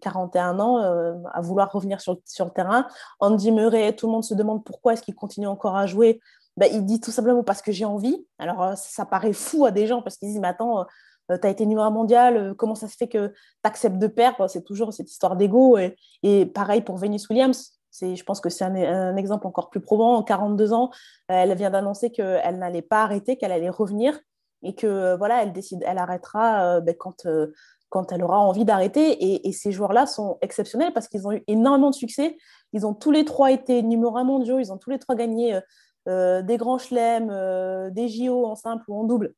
41 0.00 0.60
ans 0.60 0.78
à 0.78 1.40
vouloir 1.40 1.72
revenir 1.72 2.00
sur, 2.00 2.14
le 2.14 2.50
terrain. 2.50 2.86
Andy 3.20 3.50
Murray, 3.52 3.94
tout 3.94 4.06
le 4.06 4.12
monde 4.12 4.24
se 4.24 4.34
demande 4.34 4.64
pourquoi 4.64 4.92
est-ce 4.92 5.02
qu'il 5.02 5.14
continue 5.14 5.46
encore 5.46 5.76
à 5.76 5.86
jouer. 5.86 6.20
Bah, 6.56 6.66
il 6.66 6.84
dit 6.84 7.00
tout 7.00 7.10
simplement 7.10 7.42
parce 7.42 7.62
que 7.62 7.72
j'ai 7.72 7.84
envie. 7.84 8.26
Alors 8.38 8.76
ça 8.76 9.04
paraît 9.04 9.32
fou 9.32 9.66
à 9.66 9.70
des 9.70 9.86
gens 9.86 10.02
parce 10.02 10.16
qu'ils 10.16 10.28
disent 10.28 10.40
mais 10.40 10.48
attends, 10.48 10.86
tu 11.28 11.34
as 11.42 11.50
été 11.50 11.66
numéro 11.66 11.90
mondial, 11.90 12.54
comment 12.56 12.74
ça 12.74 12.88
se 12.88 12.96
fait 12.96 13.08
que 13.08 13.28
tu 13.28 13.34
acceptes 13.64 13.98
de 13.98 14.06
perdre? 14.06 14.48
C'est 14.48 14.62
toujours 14.64 14.92
cette 14.92 15.10
histoire 15.10 15.36
d'ego. 15.36 15.76
Et, 16.22 16.46
pareil 16.46 16.80
pour 16.80 16.96
Venus 16.96 17.28
Williams 17.28 17.76
je 18.02 18.22
pense 18.24 18.40
que 18.40 18.48
c'est 18.48 18.64
un, 18.64 19.16
exemple 19.16 19.46
encore 19.46 19.70
plus 19.70 19.80
probant. 19.80 20.16
En 20.16 20.22
42 20.22 20.72
ans, 20.72 20.90
elle 21.28 21.54
vient 21.54 21.70
d'annoncer 21.70 22.10
qu'elle 22.10 22.58
n'allait 22.58 22.82
pas 22.82 23.02
arrêter, 23.02 23.36
qu'elle 23.36 23.52
allait 23.52 23.70
revenir 23.70 24.18
et 24.62 24.74
que 24.74 25.16
voilà, 25.16 25.42
elle 25.42 25.52
décide, 25.52 25.82
elle 25.86 25.98
arrêtera 25.98 26.76
euh, 26.76 26.80
ben, 26.80 26.94
quand, 26.98 27.26
euh, 27.26 27.52
quand 27.88 28.10
elle 28.12 28.22
aura 28.22 28.38
envie 28.38 28.64
d'arrêter. 28.64 29.46
Et, 29.46 29.52
ces 29.52 29.72
joueurs-là 29.72 30.06
sont 30.06 30.38
exceptionnels 30.40 30.92
parce 30.92 31.08
qu'ils 31.08 31.26
ont 31.26 31.32
eu 31.32 31.44
énormément 31.46 31.90
de 31.90 31.94
succès. 31.94 32.36
Ils 32.72 32.86
ont 32.86 32.94
tous 32.94 33.10
les 33.10 33.24
trois 33.24 33.52
été 33.52 33.82
numéro 33.82 34.16
un 34.16 34.24
mondiaux, 34.24 34.58
ils 34.58 34.72
ont 34.72 34.78
tous 34.78 34.90
les 34.90 34.98
trois 34.98 35.14
gagné 35.14 35.54
euh, 35.54 35.60
des 36.06 36.56
grands 36.56 36.78
chelems, 36.78 37.90
des 37.92 38.08
JO 38.08 38.46
en 38.46 38.54
simple 38.54 38.84
ou 38.88 38.98
en 38.98 39.04
double. 39.04 39.34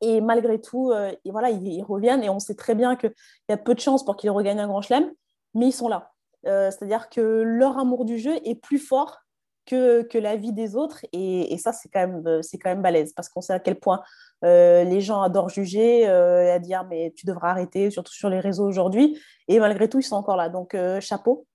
Et 0.00 0.20
malgré 0.20 0.60
tout, 0.60 0.92
voilà, 1.24 1.50
ils, 1.50 1.82
reviennent 1.82 2.22
et 2.22 2.28
on 2.28 2.38
sait 2.38 2.54
très 2.54 2.74
bien 2.74 2.96
qu'il 2.96 3.12
y 3.48 3.52
a 3.52 3.56
peu 3.56 3.74
de 3.74 3.80
chances 3.80 4.04
pour 4.04 4.16
qu'ils 4.16 4.30
regagnent 4.30 4.60
un 4.60 4.66
grand 4.66 4.82
chelem, 4.82 5.10
mais 5.54 5.68
ils 5.68 5.72
sont 5.72 5.88
là. 5.88 6.12
Euh, 6.46 6.70
c'est-à-dire 6.70 7.08
que 7.08 7.20
leur 7.20 7.78
amour 7.78 8.04
du 8.04 8.18
jeu 8.18 8.34
est 8.44 8.54
plus 8.54 8.78
fort 8.78 9.18
que, 9.66 10.02
que 10.02 10.18
la 10.18 10.36
vie 10.36 10.52
des 10.52 10.74
autres. 10.74 11.04
Et, 11.12 11.56
ça, 11.58 11.72
c'est 11.72 11.88
quand, 11.88 12.00
même, 12.00 12.26
euh, 12.26 12.42
c'est 12.42 12.58
quand 12.58 12.70
même 12.70 12.82
balèze 12.82 13.12
parce 13.12 13.28
qu'on 13.28 13.40
sait 13.40 13.52
à 13.52 13.60
quel 13.60 13.78
point 13.78 14.02
euh, 14.44 14.82
les 14.84 15.00
gens 15.00 15.22
adorent 15.22 15.50
juger 15.50 16.00
et 16.00 16.06
à 16.06 16.58
dire 16.58 16.84
mais 16.88 17.12
tu 17.16 17.26
devras 17.26 17.50
arrêter, 17.50 17.90
surtout 17.90 18.12
sur 18.12 18.28
les 18.28 18.40
réseaux 18.40 18.66
aujourd'hui. 18.66 19.18
Et 19.48 19.60
malgré 19.60 19.88
tout, 19.88 20.00
ils 20.00 20.04
sont 20.04 20.16
encore 20.16 20.36
là. 20.36 20.48
Donc, 20.48 20.76
chapeau. 21.00 21.46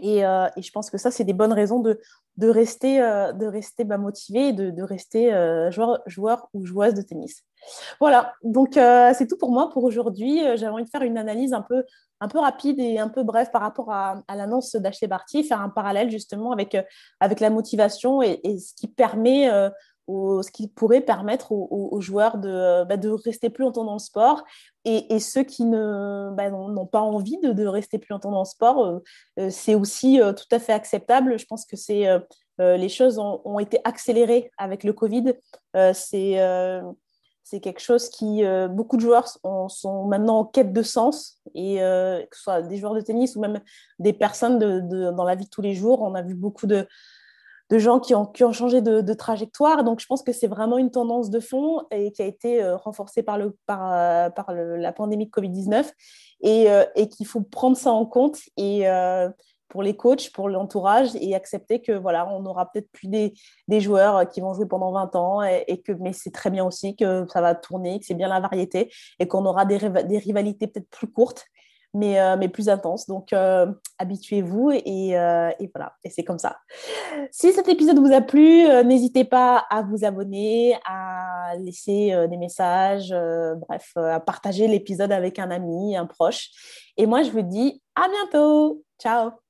Et, 0.00 0.18
et, 0.20 0.62
je 0.62 0.72
pense 0.72 0.90
que 0.90 0.98
ça, 0.98 1.10
c'est 1.10 1.24
des 1.24 1.32
bonnes 1.32 1.52
raisons 1.52 1.80
de, 1.80 1.98
rester, 2.40 2.98
de 2.98 3.46
rester 3.46 3.84
bah, 3.84 3.98
motivé 3.98 4.52
de, 4.52 4.70
de 4.70 4.82
rester 4.82 5.30
joueur, 5.70 6.00
joueur 6.06 6.48
ou 6.54 6.64
joueuse 6.64 6.94
de 6.94 7.02
tennis. 7.02 7.42
Voilà, 8.00 8.32
donc 8.42 8.74
c'est 8.74 9.26
tout 9.26 9.36
pour 9.36 9.52
moi 9.52 9.70
pour 9.70 9.84
aujourd'hui. 9.84 10.40
J'avais 10.56 10.72
envie 10.72 10.84
de 10.84 10.90
faire 10.90 11.02
une 11.02 11.18
analyse 11.18 11.52
un 11.52 11.62
peu 11.62 11.84
rapide 12.38 12.78
et 12.78 12.98
un 12.98 13.08
peu 13.08 13.22
bref 13.22 13.50
par 13.50 13.62
rapport 13.62 13.90
à, 13.92 14.22
l'annonce 14.28 14.76
d'Ashley 14.76 15.08
Barty, 15.08 15.44
faire 15.44 15.60
un 15.60 15.70
parallèle 15.70 16.10
justement 16.10 16.52
avec, 16.52 16.74
euh, 16.74 16.82
avec 17.18 17.40
la 17.40 17.50
motivation 17.50 18.22
et, 18.22 18.40
ce 18.58 18.74
qui 18.74 18.88
permet, 18.88 19.50
euh, 20.10 20.42
ce 20.42 20.50
qui 20.50 20.68
pourrait 20.68 21.00
permettre 21.00 21.52
aux, 21.52 22.00
joueurs 22.00 22.38
de, 22.38 22.84
bah, 22.84 22.96
de 22.96 23.08
rester 23.10 23.50
plus 23.50 23.64
longtemps 23.64 23.84
dans 23.84 23.94
le 23.94 23.98
sport 23.98 24.44
et, 24.84 25.18
ceux 25.20 25.42
qui 25.42 25.64
bah, 25.64 26.50
n'ont 26.50 26.86
pas 26.86 27.00
envie 27.00 27.38
de, 27.38 27.66
rester 27.66 27.98
plus 27.98 28.12
longtemps 28.12 28.30
dans 28.30 28.40
le 28.40 28.46
sport, 28.46 29.02
euh, 29.38 29.50
c'est 29.50 29.74
aussi 29.74 30.20
tout 30.36 30.54
à 30.54 30.58
fait 30.58 30.72
acceptable. 30.72 31.38
Je 31.38 31.46
pense 31.46 31.66
que 31.66 31.76
c'est 31.76 32.06
les 32.58 32.88
choses 32.88 33.18
ont, 33.18 33.58
été 33.58 33.80
accélérées 33.84 34.50
avec 34.58 34.84
le 34.84 34.92
Covid. 34.92 35.34
c'est 35.92 36.38
quelque 37.58 37.80
chose 37.80 38.08
qui, 38.08 38.44
euh, 38.44 38.68
beaucoup 38.68 38.96
de 38.96 39.02
joueurs 39.02 39.26
sont, 39.26 40.04
maintenant 40.04 40.40
en 40.40 40.44
quête 40.44 40.72
de 40.72 40.82
sens, 40.82 41.40
et 41.54 41.82
euh, 41.82 42.20
que 42.26 42.36
ce 42.36 42.42
soit 42.44 42.62
des 42.62 42.76
joueurs 42.76 42.94
de 42.94 43.00
tennis 43.00 43.34
ou 43.34 43.40
même 43.40 43.60
des 43.98 44.12
personnes 44.12 44.58
dans 44.58 45.24
la 45.24 45.34
vie 45.34 45.46
de 45.46 45.50
tous 45.50 45.62
les 45.62 45.74
jours. 45.74 46.02
On 46.02 46.14
a 46.14 46.22
vu 46.22 46.34
beaucoup 46.34 46.68
de, 46.68 46.86
de 47.70 47.78
gens 47.78 48.00
qui 48.00 48.14
ont, 48.14 48.26
qui 48.26 48.44
ont 48.44 48.52
changé 48.52 48.82
de, 48.82 49.14
trajectoire. 49.14 49.84
Donc, 49.84 50.00
je 50.00 50.06
pense 50.06 50.22
que 50.22 50.32
c'est 50.32 50.48
vraiment 50.48 50.78
une 50.78 50.90
tendance 50.90 51.30
de 51.30 51.40
fond 51.40 51.82
et 51.90 52.12
qui 52.12 52.22
a 52.22 52.26
été 52.26 52.62
euh, 52.62 52.76
renforcée 52.76 53.22
par, 53.22 53.38
le, 53.38 53.56
par, 53.66 54.32
par 54.34 54.52
la 54.52 54.92
pandémie 54.92 55.26
de 55.26 55.30
Covid-19 55.30 55.90
et, 56.42 56.66
et 56.96 57.08
qu'il 57.08 57.26
faut 57.26 57.42
prendre 57.42 57.76
ça 57.76 57.92
en 57.92 58.06
compte. 58.06 58.38
Et 58.56 58.86
pour 59.70 59.82
les 59.82 59.96
coachs, 59.96 60.30
pour 60.32 60.50
l'entourage 60.50 61.10
et 61.14 61.34
accepter 61.34 61.80
que 61.80 61.92
voilà, 61.92 62.28
on 62.28 62.44
aura 62.44 62.70
peut-être 62.70 62.90
plus 62.90 63.08
des, 63.08 63.32
des, 63.68 63.80
joueurs 63.80 64.28
qui 64.28 64.40
vont 64.40 64.52
jouer 64.52 64.66
pendant 64.66 64.92
20 64.92 65.16
ans 65.16 65.42
et, 65.42 65.80
que 65.80 65.92
mais 65.92 66.12
c'est 66.12 66.32
très 66.32 66.50
bien 66.50 66.64
aussi 66.64 66.96
que 66.96 67.24
ça 67.32 67.40
va 67.40 67.54
tourner, 67.54 68.00
que 68.00 68.04
c'est 68.04 68.14
bien 68.14 68.28
la 68.28 68.40
variété 68.40 68.92
et 69.18 69.28
qu'on 69.28 69.46
aura 69.46 69.64
des, 69.64 69.78
des 69.78 70.18
rivalités 70.18 70.66
peut-être 70.66 70.90
plus 70.90 71.10
courtes 71.10 71.46
mais, 71.94 72.20
euh, 72.20 72.36
mais 72.36 72.48
plus 72.48 72.68
intenses. 72.68 73.06
Donc 73.06 73.32
euh, 73.32 73.66
habituez-vous 73.98 74.70
et, 74.72 75.18
euh, 75.18 75.50
et, 75.58 75.70
voilà, 75.74 75.94
et 76.04 76.10
c'est 76.10 76.24
comme 76.24 76.38
ça. 76.38 76.58
Si 77.30 77.52
cet 77.52 77.68
épisode 77.68 77.98
vous 77.98 78.12
a 78.12 78.20
plu, 78.20 78.66
n'hésitez 78.84 79.24
pas 79.24 79.64
à 79.70 79.82
vous 79.82 80.04
abonner, 80.04 80.76
à 80.86 81.54
laisser 81.58 82.14
des 82.28 82.36
messages, 82.36 83.14
bref, 83.68 83.92
à 83.96 84.20
partager 84.20 84.68
l'épisode 84.68 85.12
avec 85.12 85.38
un 85.38 85.50
ami, 85.50 85.96
un 85.96 86.06
proche. 86.06 86.50
Et 86.96 87.06
moi, 87.06 87.22
je 87.22 87.30
vous 87.30 87.42
dis 87.42 87.82
à 87.94 88.08
bientôt. 88.08 88.82
Ciao 89.00 89.49